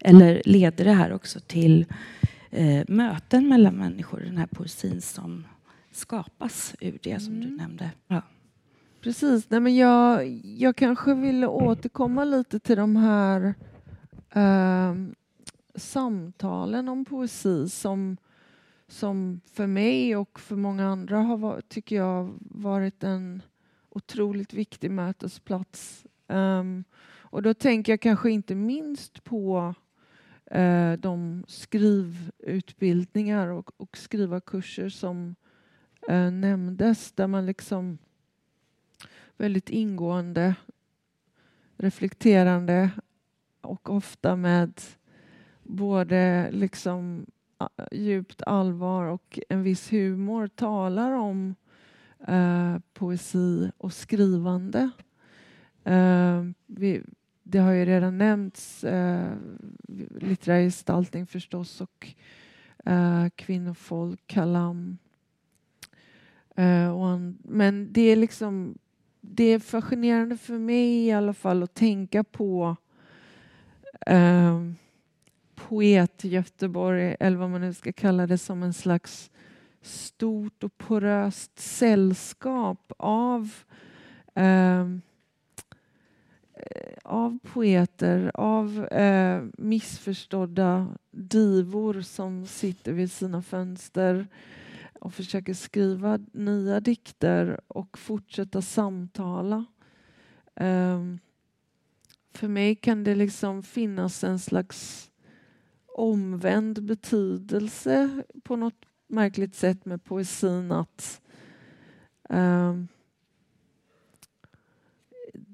[0.00, 1.86] Eller leder det här också till
[2.50, 5.46] eh, möten mellan människor, den här poesin som
[5.92, 7.48] skapas ur det som mm.
[7.48, 7.90] du nämnde?
[8.08, 8.22] Ja.
[9.02, 9.50] Precis.
[9.50, 13.54] Nej, men jag, jag kanske vill återkomma lite till de här
[14.30, 14.94] eh,
[15.74, 18.16] samtalen om poesi som,
[18.88, 23.42] som för mig och för många andra har varit, tycker jag varit en
[23.88, 26.06] otroligt viktig mötesplats.
[26.26, 26.84] Um,
[27.20, 29.74] och då tänker jag kanske inte minst på
[30.54, 35.34] uh, de skrivutbildningar och, och skrivarkurser som
[36.10, 37.98] uh, nämndes där man liksom
[39.36, 40.54] väldigt ingående,
[41.76, 42.90] reflekterande
[43.60, 44.80] och ofta med
[45.62, 47.26] både liksom
[47.92, 51.54] djupt allvar och en viss humor talar om
[52.28, 54.90] eh, poesi och skrivande.
[55.84, 57.02] Eh, vi,
[57.42, 59.32] det har ju redan nämnts eh,
[60.20, 62.14] litterär gestaltning förstås och
[62.84, 64.98] eh, kvinnofolk, kalam.
[66.56, 68.78] Eh, och men det är liksom
[69.24, 72.76] det är fascinerande för mig i alla fall att tänka på
[74.06, 74.60] eh,
[75.54, 79.30] poet Göteborg, eller vad man nu ska kalla det, som en slags
[79.82, 83.54] stort och poröst sällskap av
[84.34, 85.02] ehm,
[86.54, 94.26] eh, av poeter, av eh, missförstådda divor som sitter vid sina fönster
[95.02, 99.64] och försöker skriva nya dikter och fortsätta samtala.
[100.54, 101.18] Um,
[102.34, 105.10] för mig kan det liksom finnas en slags
[105.86, 111.20] omvänd betydelse på något märkligt sätt med poesin att
[112.28, 112.88] um,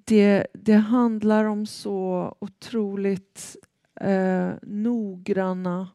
[0.05, 3.57] det, det handlar om så otroligt
[4.05, 5.89] uh, noggranna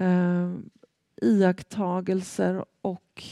[0.00, 0.58] uh,
[1.24, 3.24] iakttagelser och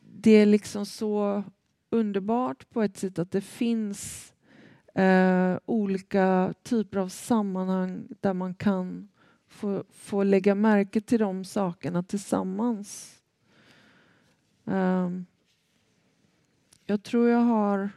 [0.00, 1.44] det är liksom så
[1.90, 4.32] underbart på ett sätt att det finns
[4.94, 9.08] eh, olika typer av sammanhang där man kan
[9.48, 13.18] få, få lägga märke till de sakerna tillsammans.
[14.64, 15.26] Um,
[16.86, 17.90] jag tror jag har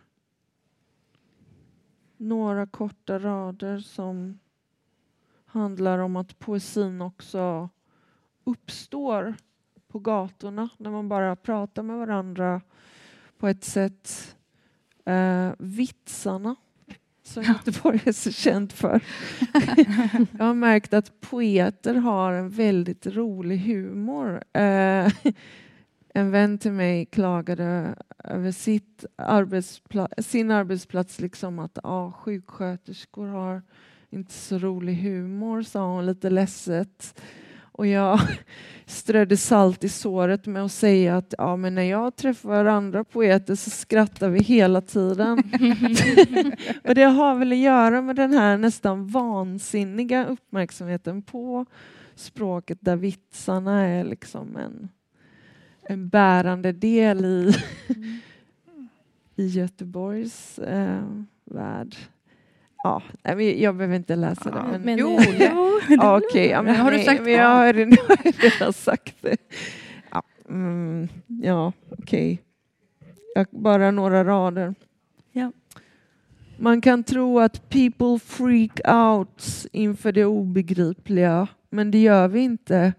[2.18, 4.40] några korta rader som
[5.46, 7.70] handlar om att poesin också
[8.46, 9.36] uppstår
[9.88, 12.62] på gatorna när man bara pratar med varandra
[13.38, 14.36] på ett sätt.
[15.06, 16.56] Eh, vitsarna,
[17.24, 19.02] som Göteborg är så känt för.
[20.38, 24.44] jag har märkt att poeter har en väldigt rolig humor.
[24.54, 25.12] Eh,
[26.14, 33.62] en vän till mig klagade över sitt arbetspla sin arbetsplats, liksom att ah, sjuksköterskor har
[34.10, 37.22] inte så rolig humor, sa hon lite ledset.
[37.78, 38.20] Och jag
[38.86, 43.56] strödde salt i såret med att säga att ja, men när jag träffar andra poeter
[43.56, 45.38] så skrattar vi hela tiden.
[46.84, 51.66] och det har väl att göra med den här nästan vansinniga uppmärksamheten på
[52.16, 54.90] språket där vitsarna är liksom en,
[55.82, 57.54] en bärande del i,
[59.36, 61.04] i Göteborgs eh,
[61.46, 61.96] värld.
[62.86, 63.02] Ja,
[63.40, 64.64] jag behöver inte läsa det.
[64.72, 65.80] Men, men, jo, jo.
[65.90, 67.74] ja, okay, ja, men, har du sagt men jag har
[68.42, 69.38] redan sagt det.
[70.12, 72.44] Ja, mm, ja okej.
[73.36, 73.46] Okay.
[73.62, 74.76] Bara några rader.
[75.32, 75.52] Ja.
[76.58, 82.94] Man kan tro att people freak out inför det obegripliga, men det gör vi inte.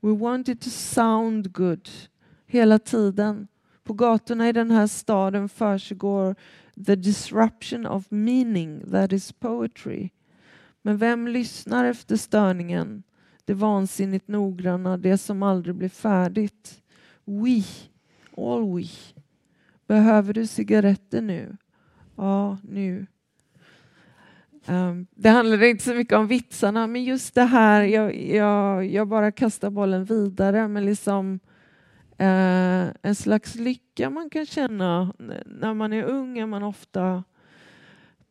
[0.00, 1.88] We want it to sound good
[2.46, 3.48] hela tiden.
[3.84, 6.36] På gatorna i den här staden försiggår
[6.76, 10.10] the disruption of meaning that is poetry.
[10.82, 13.02] Men vem lyssnar efter störningen?
[13.44, 16.82] Det vansinnigt noggranna, det som aldrig blir färdigt.
[17.24, 17.62] We,
[18.36, 18.88] all we.
[19.86, 21.56] Behöver du cigaretter nu?
[22.16, 23.06] Ja, nu.
[24.66, 29.08] Um, det handlade inte så mycket om vitsarna, men just det här, jag, jag, jag
[29.08, 31.40] bara kastar bollen vidare, men liksom
[32.18, 35.14] Eh, en slags lycka man kan känna
[35.46, 37.24] när man är ung är man ofta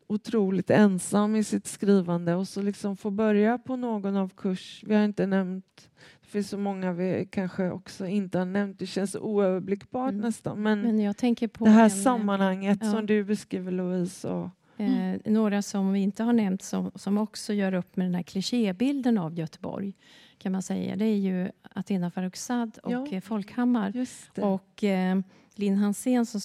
[0.07, 4.83] otroligt ensam i sitt skrivande och så liksom få börja på någon av kurs.
[4.87, 5.89] Vi har inte nämnt,
[6.21, 10.21] det finns så många vi kanske också inte har nämnt, det känns oöverblickbart mm.
[10.21, 10.63] nästan.
[10.63, 12.91] Men, men jag tänker på det här en, sammanhanget ja.
[12.91, 14.27] som du beskriver Louise.
[14.27, 15.19] Och, mm.
[15.25, 18.23] eh, några som vi inte har nämnt som, som också gör upp med den här
[18.23, 19.93] klichébilden av Göteborg
[20.37, 20.95] kan man säga.
[20.95, 24.05] Det är ju Athena Farrokhzad och ja, Folkhammar.
[24.35, 25.19] Och eh,
[25.55, 26.41] Linn Hansén som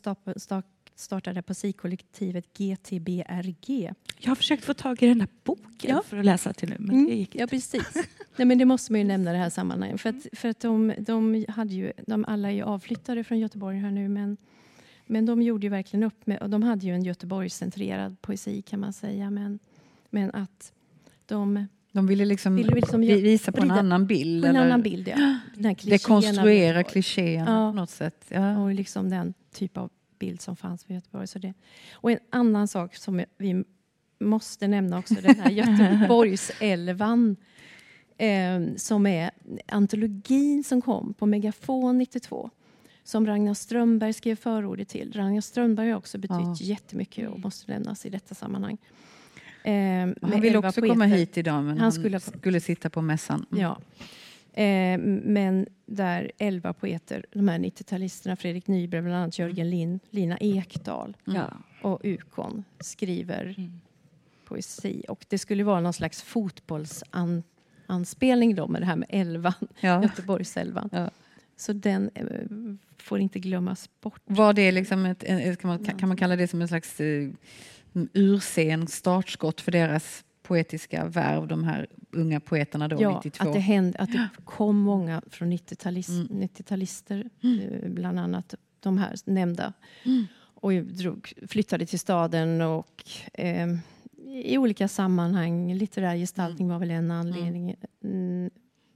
[0.94, 3.92] startade poesikollektivet GTBRG.
[4.18, 6.03] Jag har försökt få tag i den här boken ja.
[6.07, 7.07] för att läsa till nu, men mm.
[7.07, 7.94] det gick Ja, precis.
[8.37, 10.00] Nej, men det måste man ju nämna i det här sammanhanget.
[10.00, 13.90] För att, för att de, de, hade ju, de alla är avflyttade från Göteborg här
[13.90, 14.37] nu, men,
[15.07, 18.81] men de gjorde ju verkligen upp med, och de hade ju en Göteborgscentrerad poesi kan
[18.81, 19.59] man säga, men,
[20.11, 20.72] men att
[21.26, 24.44] de de ville liksom, ville liksom visa på en annan bild?
[24.44, 24.66] En eller?
[24.66, 25.38] annan bild, ja.
[25.85, 27.70] Dekonstruera klichéerna ja.
[27.70, 28.24] på något sätt?
[28.29, 28.59] Ja.
[28.59, 31.26] Och liksom den typ av bild som fanns för Göteborg.
[31.26, 31.55] Så det.
[31.92, 33.64] Och en annan sak som vi
[34.18, 35.50] måste nämna också, den här
[36.00, 37.37] Göteborgsälvan
[38.18, 39.31] eh, som är
[39.66, 42.50] antologin som kom på Megafon 92
[43.05, 45.12] som Ragnar Strömberg skrev förordet till.
[45.12, 46.57] Ragnar Strömberg har också betytt ja.
[46.61, 48.79] jättemycket och måste nämnas i detta sammanhang.
[49.64, 49.73] Eh,
[50.23, 50.94] han ville också poeter.
[50.94, 53.46] komma hit idag men han, han skulle, skulle, sitta på mässan.
[53.53, 53.62] Mm.
[53.62, 53.79] Ja.
[54.62, 60.38] Eh, men där elva poeter, de här 90-talisterna, Fredrik Nyberg, bland annat Jörgen Lind, Lina
[60.40, 61.42] Ekdahl mm.
[61.83, 63.81] och Ukon skriver mm.
[64.44, 65.05] poesi.
[65.09, 70.03] Och det skulle vara någon slags fotbollsanspelning då med det här med elvan, ja.
[70.03, 70.88] Göteborgselvan.
[70.92, 71.11] Ja.
[71.57, 72.25] Så den eh,
[72.99, 74.22] får inte glömmas bort.
[74.24, 77.28] Var det liksom ett, kan, man, kan man kalla det som en slags eh,
[78.12, 83.49] urscen startskott för deras poetiska värv, de här unga poeterna då, ja, 92.
[83.49, 87.61] Att det, hände, att det kom många från 90-talister, mm.
[87.61, 87.95] mm.
[87.95, 89.72] bland annat de här nämnda.
[90.05, 90.26] Mm.
[90.55, 93.66] Och drog, flyttade till staden och eh,
[94.26, 96.72] i olika sammanhang, litterär gestaltning mm.
[96.72, 97.74] var väl en anledning.
[98.05, 98.51] Mm,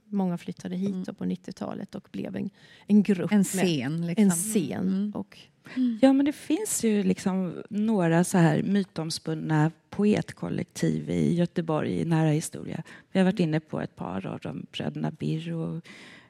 [0.05, 1.15] många flyttade hit mm.
[1.15, 2.49] på 90-talet och blev en,
[2.87, 3.31] en grupp.
[3.31, 4.07] En scen.
[4.07, 4.23] Liksom.
[4.23, 4.87] En scen.
[4.87, 5.11] Mm.
[5.15, 5.39] Och,
[5.75, 5.99] mm.
[6.01, 12.29] Ja, men det finns ju liksom några så här mytomspunna poetkollektiv i Göteborg i nära
[12.29, 12.83] historia.
[13.11, 15.81] Vi har varit inne på ett par av dem, bröderna Birr och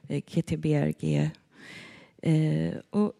[0.08, 1.30] eh, KTBRG.
[2.22, 3.12] Eh, och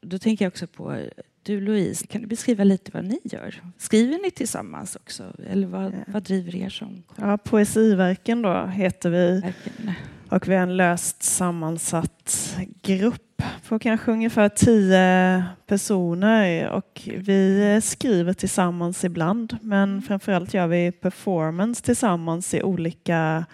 [0.00, 0.96] då tänker jag också på
[1.42, 3.62] du Louise, kan du beskriva lite vad ni gör?
[3.78, 5.32] Skriver ni tillsammans också?
[5.46, 7.02] Eller vad, vad driver er som?
[7.16, 9.92] Ja, Poesiverken då heter vi Verken?
[10.30, 18.32] Och vi är en löst sammansatt grupp på kanske ungefär tio personer och vi skriver
[18.32, 23.44] tillsammans ibland men framförallt gör vi performance tillsammans i olika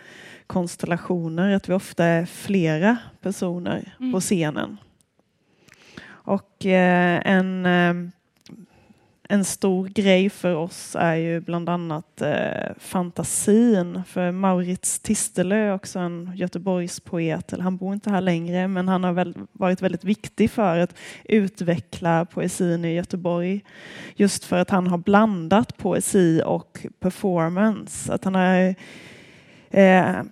[0.47, 4.12] konstellationer, att vi ofta är flera personer Mm.
[4.12, 4.77] på scenen.
[6.09, 7.95] Och eh, en, eh,
[9.29, 14.03] en stor grej för oss är ju bland annat eh, fantasin.
[14.07, 17.53] För Maurits Tistelö är också en Göteborgspoet.
[17.53, 20.95] Eller han bor inte här längre, men han har väl varit väldigt viktig för att
[21.24, 23.64] utveckla poesin i Göteborg.
[24.14, 28.12] Just för att han har blandat poesi och performance.
[28.12, 28.74] Att han har
[29.70, 30.22] eh,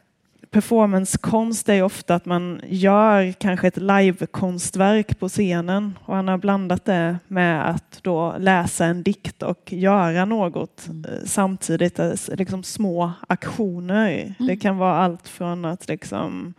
[0.55, 6.85] performancekonst är ofta att man gör kanske ett livekonstverk på scenen och han har blandat
[6.85, 11.05] det med att då läsa en dikt och göra något Mm.
[11.05, 14.35] eh, samtidigt, eh, liksom små aktioner.
[14.39, 16.55] Det kan vara allt från att liksom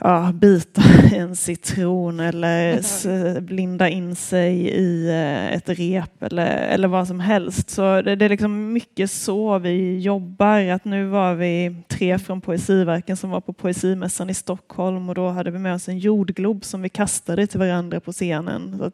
[0.00, 0.82] ja, bita
[1.12, 7.20] i en citron eller blinda in sig i eh, ett rep eller, eller vad som
[7.20, 7.70] helst.
[7.70, 10.68] Så det, det är liksom mycket så vi jobbar.
[10.68, 15.28] Att nu var vi tre från Poesiverken som var på Poesimässan i Stockholm och då
[15.28, 18.78] hade vi med oss en jordglob som vi kastade till varandra på scenen.
[18.78, 18.90] Så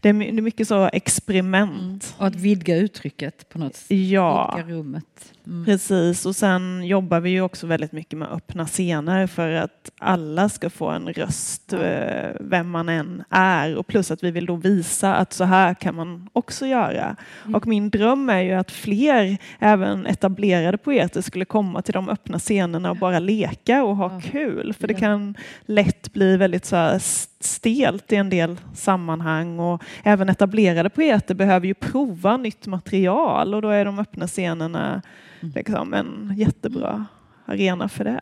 [0.00, 2.14] det, är, mycket så experiment.
[2.18, 3.90] Och att vidga uttrycket på något sätt.
[3.90, 4.54] Ja.
[4.56, 5.33] Vidga rummet.
[5.46, 5.64] Mm.
[5.64, 10.48] Precis, och sen jobbar vi ju också väldigt mycket med öppna scener för att alla
[10.48, 13.76] ska få en röst, eh, vem man än är.
[13.76, 17.16] Och plus att vi vill då visa att så här kan man också göra.
[17.54, 22.38] Och min dröm är ju att fler, även etablerade poeter, skulle komma till de öppna
[22.38, 24.74] scenerna och bara leka och ha kul.
[24.74, 25.34] För det kan
[25.66, 26.98] lätt bli väldigt så här
[27.40, 29.58] stelt i en del sammanhang.
[29.58, 35.02] Och även etablerade poeter behöver ju prova nytt material och då är de öppna scenerna
[35.54, 37.06] liksom en jättebra
[37.46, 38.20] arena för det.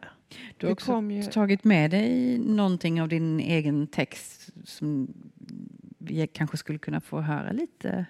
[0.57, 5.09] Du har också ju- tagit med dig någonting av din egen text som
[5.99, 8.07] vi kanske skulle kunna få höra lite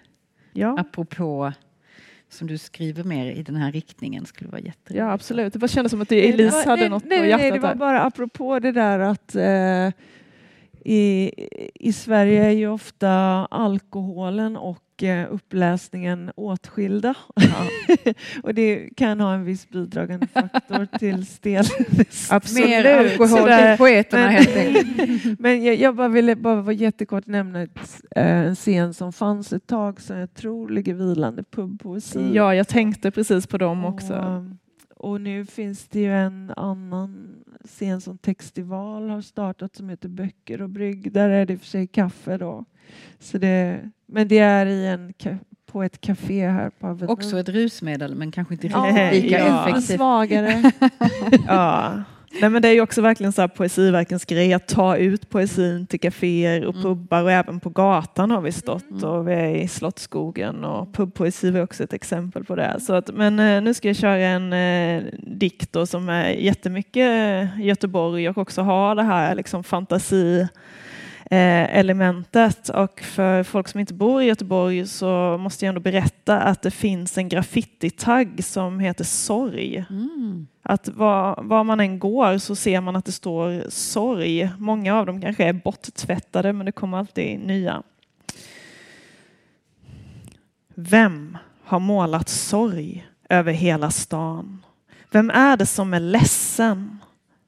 [0.53, 1.53] Ja, apropå
[2.29, 4.99] som du skriver mer i den här riktningen skulle vara jätteroligt.
[4.99, 5.53] ja absolut.
[5.53, 7.53] Det bara kändes som att Elise var- hade nej, något nej, på nej, hjärtat.
[7.53, 7.75] Det var där.
[7.75, 9.91] bara apropå det där att eh,
[10.85, 11.31] i,
[11.75, 13.11] i Sverige är ju ofta
[13.45, 17.15] alkoholen och eh, uppläsningen åtskilda.
[18.43, 22.53] och det kan ha en viss bidragande faktor till stelhet.
[22.55, 25.39] Mer alkohol till poeterna helt enkelt.
[25.39, 29.53] Men jag, jag bara ville bara vara jättekort nämna ett, eh, en scen som fanns
[29.53, 32.31] ett tag som jag tror ligger vilande, pubpoesi.
[32.33, 34.45] Ja, jag tänkte precis på dem Och, också.
[34.95, 37.35] och nu finns det ju en annan
[37.65, 41.11] scen som Textival har startat som heter Böcker och brygg.
[41.11, 42.65] Där är det i och för sig kaffe då.
[43.19, 45.13] Så det, men det är i en,
[45.71, 47.09] på ett café här på Avenyn.
[47.09, 49.69] Också ett rusmedel men kanske inte riktigt lika ja.
[49.69, 49.97] effektivt.
[49.97, 50.71] svagare.
[51.47, 51.91] Ja.
[52.41, 55.87] Nej, men det är ju också verkligen så här Poesiverkens grej att ta ut poesin
[55.87, 56.83] till kaféer och Mm.
[56.83, 59.03] pubbar och även på gatan har vi stått Mm.
[59.03, 62.77] och vi är i Slottsskogen och pubpoesi var också ett exempel på det.
[62.79, 67.61] Så att, men eh, nu ska jag köra en eh, dikt som är jättemycket eh,
[67.65, 70.47] Göteborg och också har det här liksom fantasi
[71.35, 76.61] elementet och för folk som inte bor i Göteborg så måste jag ändå berätta att
[76.61, 79.85] det finns en graffititagg som heter Sorg.
[79.89, 80.47] Mm.
[80.61, 84.49] Att var, var man än går så ser man att det står sorg.
[84.57, 87.83] Många av dem kanske är borttvättade men det kommer alltid nya.
[90.75, 94.65] Vem har målat sorg över hela stan?
[95.11, 96.99] Vem är det som är ledsen?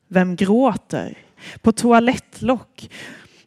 [0.07, 1.17] Vem gråter?
[1.61, 2.89] På toalettlock,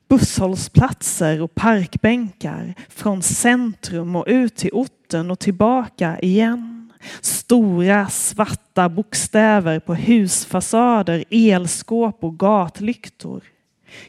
[0.08, 6.92] busshållplatser och parkbänkar, från centrum och ut till orten och tillbaka igen.
[7.20, 13.42] Stora svarta bokstäver på husfasader, elskåp och gatlyktor.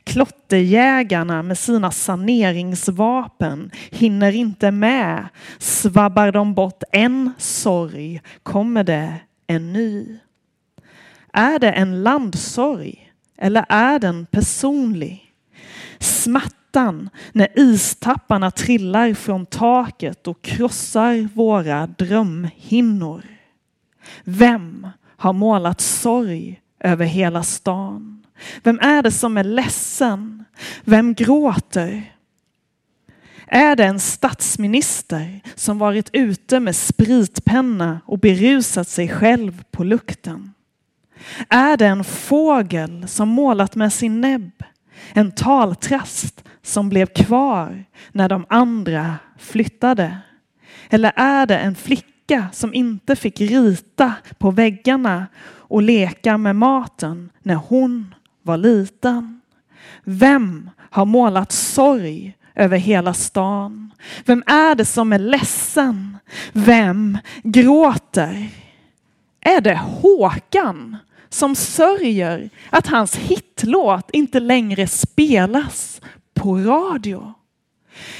[0.03, 5.27] Klotterjägarna med sina saneringsvapen hinner inte med.
[5.59, 9.13] Svabbar de bort en sorg kommer det
[9.47, 10.19] en ny.
[11.33, 15.28] Är det en landsorg eller är den personlig?
[15.99, 23.23] Smärtan när istapparna trillar från taket och krossar våra drömhinnor.
[24.23, 24.87] Vem
[25.17, 28.25] har målat sorg över hela stan?
[28.63, 30.43] Vem är det som är ledsen?
[30.83, 32.13] Vem gråter?
[33.47, 40.53] Är det en statsminister som varit ute med spritpenna och berusat sig själv på lukten?
[41.49, 44.51] Är det en fågel som målat med sin näbb?
[45.13, 50.17] En taltrast som blev kvar när de andra flyttade?
[50.89, 57.29] Eller är det en flicka som inte fick rita på väggarna och leka med maten
[57.43, 59.41] när hon var liten?
[60.03, 63.93] Vem har målat sorg över hela stan?
[64.25, 66.17] Vem är det som är ledsen?
[66.53, 68.49] Vem gråter?
[69.41, 70.97] Är det Håkan
[71.29, 76.01] som sörjer att hans hitlåt inte längre spelas
[76.33, 77.33] på radio?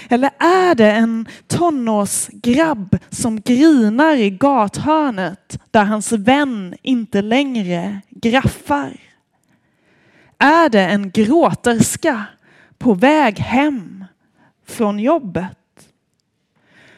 [0.10, 9.00] Eller är det en tonårsgrabb som grinar i gathörnet där hans vän inte längre graffar?
[10.38, 12.26] Är det en gråterska
[12.78, 14.06] på väg hem
[14.68, 15.90] från jobbet?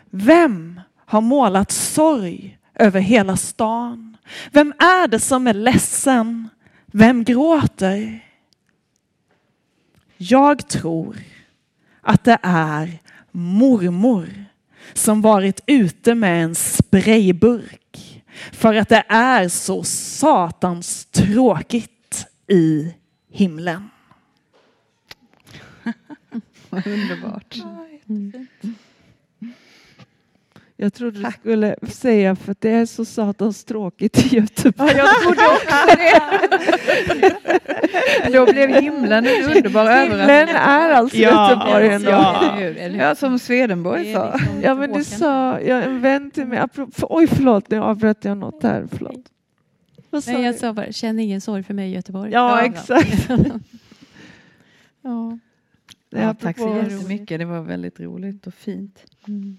[0.10, 4.11] Vem har målat sorg över hela stan?
[4.52, 6.50] Vem är det som är ledsen?
[6.86, 8.26] Vem gråter?
[10.18, 11.18] Jag tror
[12.02, 13.00] att det är
[13.32, 14.46] mormor
[14.94, 22.94] som varit ute med en sprayburk för att det är så satans tråkigt i
[23.30, 23.90] himlen.
[26.70, 27.56] Underbart.
[30.82, 34.94] Jag trodde du skulle säga för att det är så satans tråkigt i Göteborg.
[34.98, 37.34] jag trodde också det.
[38.34, 40.56] Då blev himlen en underbar Himlen överraskning.
[40.56, 42.10] är alltså Ja, Göteborg ändå.
[42.10, 42.58] ja.
[42.98, 44.34] Ja, som Swedenborg Det är sa.
[44.38, 48.26] liksom Ja men du sa, ja, en vän till mig, apropå, oj förlåt nu avbröt
[48.26, 49.26] jag något här, förlåt.
[50.10, 50.60] Vad sa Nej, jag du?
[50.60, 52.32] sa bara, känn ingen sorg för mig i Göteborg.
[52.32, 53.30] Ja exakt.
[55.02, 55.38] ja.
[56.10, 57.40] Ja, tack så jättemycket.
[57.40, 59.00] Det var väldigt roligt och fint.
[59.28, 59.58] Mm.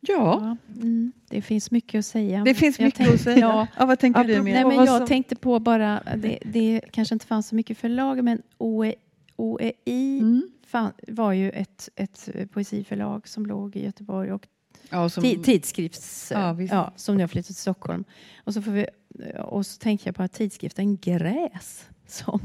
[0.00, 1.12] Ja, Ja, mm.
[1.28, 2.44] Det finns mycket att säga.
[2.44, 3.38] det finns mycket tänkte- att säga.
[3.40, 4.54] Ja, Ja, vad tänker du Apropå- Mia?
[4.54, 8.24] Nej, men jag som- tänkte på bara, det, det kanske inte fanns så mycket förlag,
[8.24, 8.94] men OE,
[9.36, 10.42] OEI Mm.
[10.66, 14.46] fan, var ju ett, ett poesiförlag som låg i Göteborg och
[14.90, 18.04] Ja, som, ti- tidskrifts, Ja, ja, som nu har flyttat till Stockholm.
[18.44, 18.86] Och så, får vi,
[19.44, 22.40] och så tänkte jag på att tidskriften Gräs som,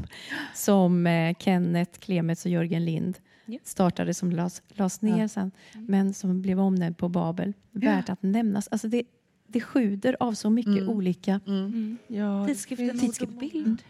[0.55, 3.59] som eh, Kenneth Klemets och Jörgen Lind Ja.
[3.63, 5.27] startade som lades, lades ner Ja.
[5.27, 7.53] sen, men som blev omnämnd på Babel.
[7.71, 8.67] Värt att nämnas.
[8.67, 9.03] Alltså det,
[9.47, 10.89] det sjuder av så mycket Mm.
[10.89, 11.39] olika...
[11.47, 11.97] mm.
[12.07, 13.83] Ja, det Tidskriften finns- Ord och bild.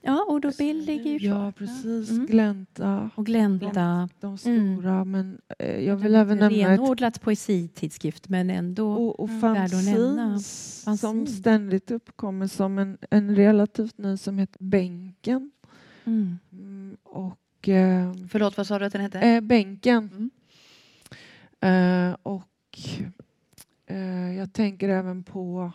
[0.00, 1.44] Ja, ord och bild ligger ju kvar.
[1.44, 2.26] Ja precis, Mm.
[2.26, 4.08] Glänta, Och Glänta.
[4.20, 4.76] de Mm.
[4.76, 8.92] stora men eh, jag vill även nämna ett Renodlat poesitidskrift, men ändå...
[8.92, 10.28] och, och värd att nämna.
[10.30, 15.50] fanzines som ständigt uppkommer som en, en relativt ny som heter Bänken.
[16.04, 16.38] Mm.
[16.52, 19.20] Mm, och eh, Förlåt, vad sa du att den hette?
[19.20, 20.08] eh, Bänken.
[20.12, 20.30] Mm.
[21.60, 22.78] Eh, och
[23.86, 25.72] eh, jag tänker även på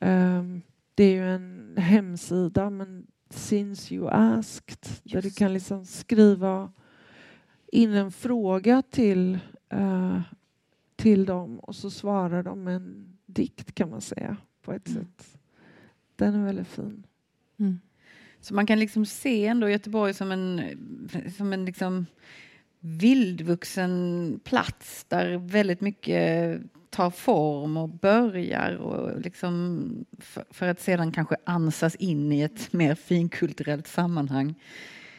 [0.00, 0.62] ehm,
[0.94, 6.72] det är ju en hemsida men Since you asked där du Just kan liksom skriva
[7.72, 9.38] in en fråga till,
[9.68, 10.20] eh,
[10.96, 15.00] till dem och så svarar de med en dikt kan man säga på ett Mm.
[15.04, 15.38] sätt.
[16.16, 17.06] Den är väldigt fin.
[17.58, 17.80] Mm.
[18.40, 20.60] Så man kan liksom se ändå Göteborg som en,
[21.36, 22.06] som en liksom
[22.80, 31.12] vildvuxen plats där väldigt mycket tar form och börjar och liksom för, för att sedan
[31.12, 34.54] kanske ansas in i ett mer finkulturellt sammanhang.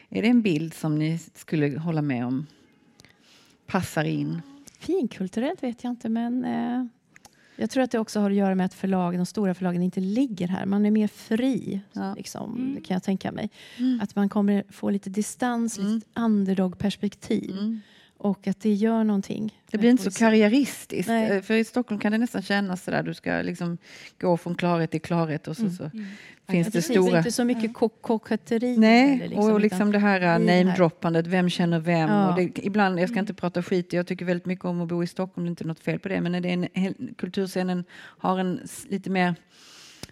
[0.08, 2.46] Är det en bild som ni skulle hålla med om?
[3.66, 4.42] Passar in?
[4.78, 6.86] Finkulturellt vet jag inte, men eh,
[7.56, 10.00] jag tror att det också har att göra med att förlagen, de stora förlagen inte
[10.00, 10.66] ligger här.
[10.66, 12.14] Man är mer fri, Ja.
[12.14, 12.82] liksom, Mm.
[12.82, 13.50] kan jag tänka mig.
[13.78, 14.00] Mm.
[14.02, 15.94] Att man kommer få lite distans, Mm.
[15.94, 17.50] lite underdog-perspektiv.
[17.50, 17.80] Mm.
[18.18, 19.60] Och att det gör någonting.
[19.70, 20.18] Det blir inte så poesi.
[20.18, 21.08] karriäristiskt.
[21.08, 21.30] Nej.
[21.30, 23.02] Eh, För i Stockholm kan det nästan kännas så där.
[23.02, 23.78] Du ska liksom
[24.20, 25.74] gå från klarhet till klarhet och så, Mm.
[25.76, 26.06] så Mm.
[26.48, 27.18] finns det Precis, stora...
[27.18, 28.76] inte så mycket ko- koketteri.
[28.76, 32.10] Nej, liksom, och liksom det här det namedroppandet, vem känner vem?
[32.10, 32.28] Ja.
[32.30, 33.22] Och det, ibland, jag ska Mm.
[33.22, 35.64] inte prata skit, jag tycker väldigt mycket om att bo i Stockholm, det är inte
[35.64, 37.84] något fel på det, men när det är en, kulturscenen
[38.18, 39.34] har en lite mer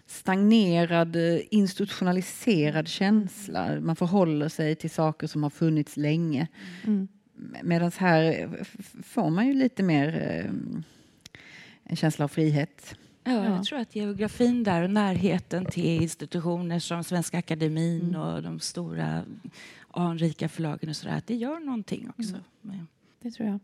[0.07, 3.79] stagnerad, eh, institutionaliserad känsla.
[3.81, 6.47] Man förhåller sig till saker som har funnits länge.
[6.83, 7.07] Mm.
[7.63, 8.49] Medan här
[9.03, 10.07] får man ju lite mer
[10.45, 10.51] eh,
[11.83, 12.95] en känsla av frihet.
[13.23, 13.45] Ja, Ja.
[13.55, 18.21] jag tror att geografin där och närheten till institutioner som Svenska Akademin Mm.
[18.21, 19.23] och de stora
[19.91, 22.35] anrika förlagen och sådär, att det gör någonting också.
[22.63, 22.87] Mm.
[23.21, 23.59] Det tror jag.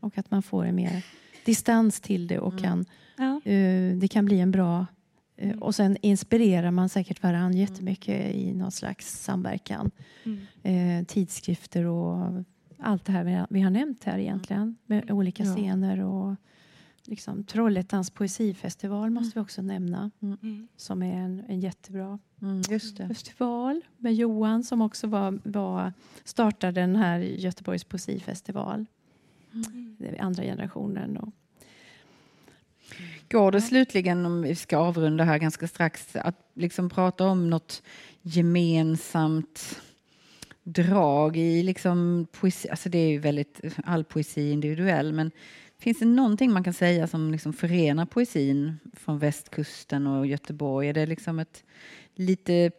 [0.00, 1.02] Och att man får en mer
[1.44, 2.62] distans till det och Mm.
[2.64, 2.84] kan,
[3.16, 3.50] Ja.
[3.52, 4.86] eh, det kan bli en bra...
[5.36, 5.62] eh, Mm.
[5.62, 9.90] och sen inspirerar man säkert varandra jättemycket i någon slags samverkan.
[10.24, 10.46] Mm.
[10.62, 12.44] Eh, tidskrifter och
[12.78, 14.76] allt det här vi har, vi har nämnt här egentligen.
[14.86, 15.54] Med olika Ja.
[15.54, 16.36] scener och
[17.04, 20.10] liksom, Trollhättans poesifestival måste vi också nämna.
[20.22, 20.68] Mm.
[20.76, 22.62] Som är en, en jättebra Mm,
[23.08, 25.92] festival med Johan som också var, var,
[26.24, 28.86] startade den här Göteborgs poesifestival.
[29.98, 31.16] Det är andra generationen.
[31.16, 31.32] Och,
[33.30, 37.82] Går det slutligen, om vi ska avrunda här ganska strax, att liksom prata om något
[38.22, 39.80] gemensamt
[40.72, 42.68] drag i liksom poesi?
[42.68, 45.30] Alltså det är ju väldigt, all poesi är individuell, men
[45.78, 50.88] finns det någonting man kan säga som liksom förenar poesin från västkusten och Göteborg?
[50.88, 51.64] Är det liksom ett
[52.14, 52.70] lite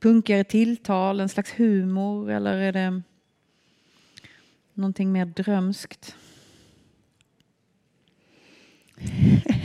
[0.00, 3.02] punkigare tilltal, en slags humor eller är det
[4.74, 6.16] någonting mer drömskt?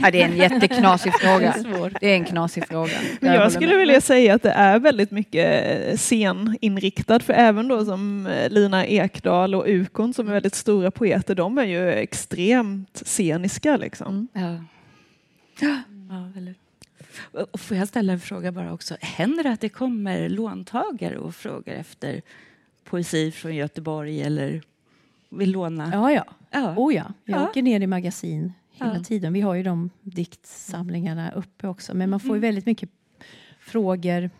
[0.00, 1.54] Ja, det är en jätteknasig fråga.
[2.00, 2.92] Det är en knasig fråga.
[3.20, 8.26] Men jag skulle vilja säga att det är väldigt mycket sceninriktad, för även då som
[8.26, 13.76] eh, Lina Ekdahl och Ukon som är väldigt stora poeter, de är ju extremt sceniska
[13.76, 14.28] liksom.
[14.34, 14.66] Mm.
[15.60, 15.68] Ja.
[16.10, 16.54] ja eller.
[17.52, 18.96] Och får jag ställa en fråga bara också?
[19.00, 22.22] Händer det att det kommer låntagare och frågar efter
[22.84, 24.62] poesi från Göteborg eller
[25.30, 25.90] vill låna?
[25.92, 26.24] ja, ja.
[26.50, 26.74] Ja.
[26.76, 27.04] Oh, ja.
[27.24, 27.48] Jag Ja.
[27.48, 29.02] åker ner i magasin hela Ja.
[29.04, 29.32] tiden.
[29.32, 31.94] Vi har ju de diktsamlingarna uppe också.
[31.94, 32.40] Men man får ju Mm.
[32.40, 32.90] väldigt mycket
[33.60, 34.30] frågor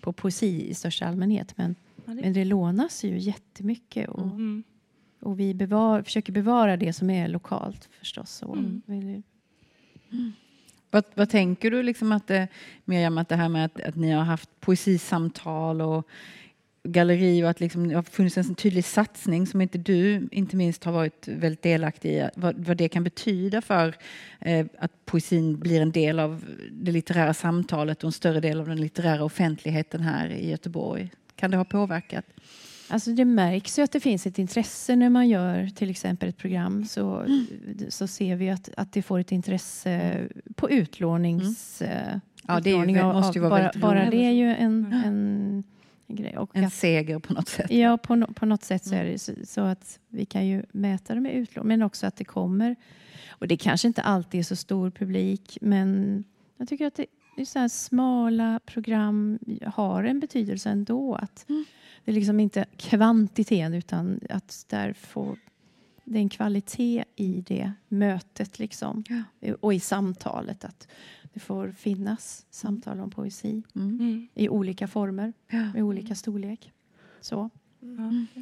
[0.00, 1.56] på poesi i största allmänhet.
[1.56, 1.74] Men,
[2.06, 4.08] Ja, det- men det lånas ju jättemycket.
[4.08, 4.62] Och, Mm.
[5.20, 8.42] och vi bevar, försöker bevara det som är lokalt förstås.
[8.42, 8.82] Och Mm.
[8.86, 9.22] vill-
[10.90, 12.48] Vad, vad tänker du liksom att det,
[12.84, 16.08] Miriam, att det här med att, att ni har haft poesisamtal och
[16.84, 20.84] galleri och att liksom, det har funnits en tydlig satsning som inte du inte minst
[20.84, 23.94] har varit väldigt delaktig i, vad, vad det kan betyda för
[24.40, 28.68] eh, att poesin blir en del av det litterära samtalet och en större del av
[28.68, 31.10] den litterära offentligheten här i Göteborg.
[31.36, 32.24] Kan det ha påverkat?
[32.88, 36.36] Alltså det märks ju att det finns ett intresse när man gör till exempel ett
[36.38, 36.84] program.
[36.84, 37.26] Så,
[37.88, 40.20] så ser vi att, att det får ett intresse
[40.54, 41.82] på utlånings...
[41.82, 42.16] eh,
[42.48, 45.64] Ja, det ju- av- måste ju vara bara, bara det är ju en, en
[46.08, 46.38] grej.
[46.38, 47.70] Och En att, seger på något sätt?
[47.70, 49.12] ja, på, no, på något sätt så är Mm.
[49.12, 51.68] det så, så att vi kan ju mäta det med utlåning.
[51.68, 52.76] Men också att det kommer...
[53.28, 56.24] Och det kanske inte alltid är så stor publik men
[56.56, 61.14] jag tycker att det, är så här smala program har en betydelse ändå.
[61.14, 61.64] Att Mm.
[62.04, 65.38] Det är liksom inte kvantiteten utan att där får
[66.04, 69.04] det är en kvalitet i det mötet liksom.
[69.60, 70.64] och i samtalet.
[70.64, 70.88] Att
[71.34, 73.88] det får finnas samtal om poesi Mm.
[73.98, 74.28] Mm.
[74.34, 75.72] i olika former, Ja.
[75.76, 76.72] i olika storlek.
[77.20, 77.50] Så.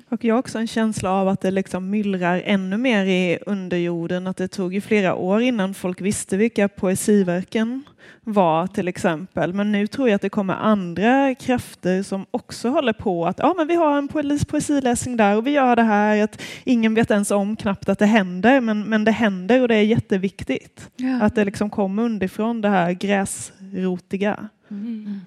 [0.09, 4.27] Och jag har också en känsla av att det liksom myllrar ännu mer i underjorden.
[4.27, 7.83] Att det tog ju flera år innan folk visste vilka poesiverken
[8.25, 9.55] var till exempel.
[9.55, 13.55] Men nu tror jag att det kommer andra krafter som också håller på att ja,
[13.57, 16.23] men vi har en poesi- poesiläsning där och vi gör det här.
[16.23, 19.77] Att ingen vet ens om knappt att det händer, men, men det händer och det
[19.77, 20.91] är jätteviktigt.
[20.97, 21.23] Ja.
[21.23, 24.49] Att det liksom kommer underifrån det här gräsrotiga.
[24.71, 25.21] Mm.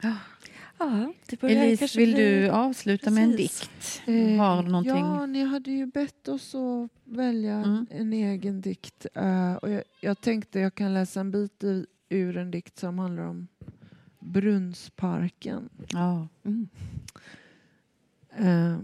[0.00, 0.12] Ja,
[1.26, 3.60] det börjar Elise, kanske vill bli- du avsluta med en Precis.
[3.60, 4.02] dikt?
[4.06, 4.96] Eh, Har du någonting?
[4.96, 7.86] Ja, ni hade ju bett oss att välja Mm.
[7.90, 9.06] en egen dikt.
[9.14, 11.64] eh, och jag, jag tänkte jag kan läsa en bit
[12.08, 13.48] ur en dikt som handlar om
[14.18, 15.68] Brunnsparken.
[15.92, 16.28] Ja.
[16.44, 16.68] Mm.
[18.36, 18.78] Eh,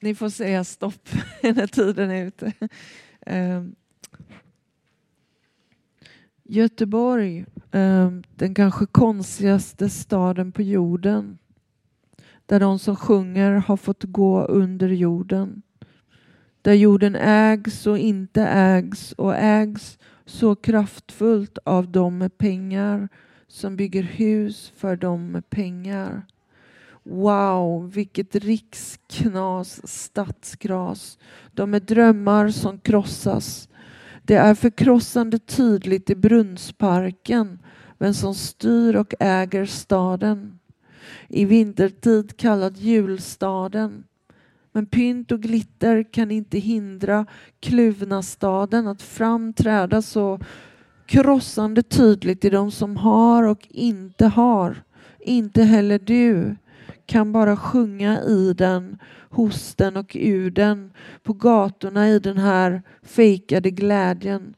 [0.00, 1.08] ni får säga stopp
[1.42, 2.52] när tiden är ute.
[3.26, 3.64] Eh,
[6.46, 11.38] Göteborg, eh, den kanske konstigaste staden på jorden.
[12.46, 15.62] Där de som sjunger har fått gå under jorden.
[16.62, 23.08] Där jorden ägs och inte ägs och ägs så kraftfullt av de med pengar
[23.48, 26.26] som bygger hus för de med pengar.
[27.02, 31.18] Wow, vilket riksknas, stadskras.
[31.52, 33.68] De är drömmar som krossas.
[34.26, 37.58] Det är förkrossande tydligt i Brunnsparken
[37.98, 40.58] vem som styr och äger staden.
[41.28, 44.04] I vintertid kallad julstaden.
[44.72, 47.26] Men pynt och glitter kan inte hindra
[47.60, 50.40] kluvna staden att framträda så
[51.06, 54.82] krossande tydligt i de som har och inte har.
[55.20, 56.56] Inte heller du
[57.06, 58.98] kan bara sjunga i den,
[59.34, 64.54] hos den och ur den, på gatorna i den här fejkade glädjen.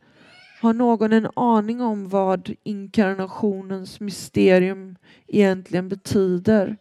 [0.61, 4.97] Har någon en aning om vad inkarnationens mysterium
[5.27, 6.77] egentligen betyder?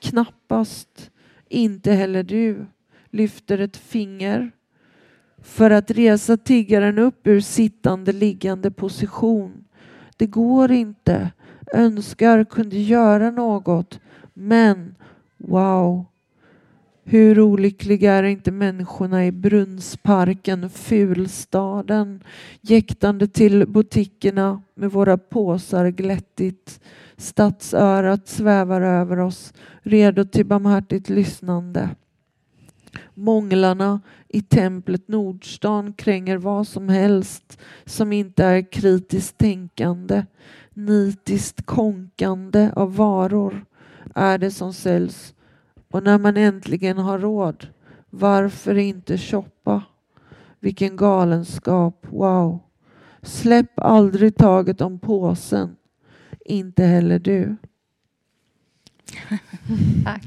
[0.00, 1.10] Knappast.
[1.48, 2.66] Inte heller du
[3.10, 4.50] lyfter ett finger
[5.42, 9.64] för att resa tiggaren upp ur sittande liggande position.
[10.16, 11.30] Det går inte.
[11.72, 14.00] Önskar kunde göra något.
[14.34, 14.94] Men
[15.36, 16.06] wow.
[17.06, 22.22] Hur olyckliga är inte människorna i Brunnsparken, fulstaden,
[22.60, 26.80] jäktande till butikerna med våra påsar glättigt.
[27.16, 29.52] Stadsörat svävar över oss,
[29.82, 31.88] redo till barmhärtigt lyssnande.
[33.14, 40.26] Månglarna i templet Nordstan kränger vad som helst som inte är kritiskt tänkande.
[40.74, 43.64] Nitiskt konkande av varor
[44.14, 45.34] är det som säljs
[45.94, 47.68] och när man äntligen har råd,
[48.10, 49.82] varför inte shoppa?
[50.60, 52.60] Vilken galenskap, wow!
[53.22, 55.76] Släpp aldrig taget om påsen,
[56.44, 57.56] inte heller du.
[60.04, 60.22] Tack.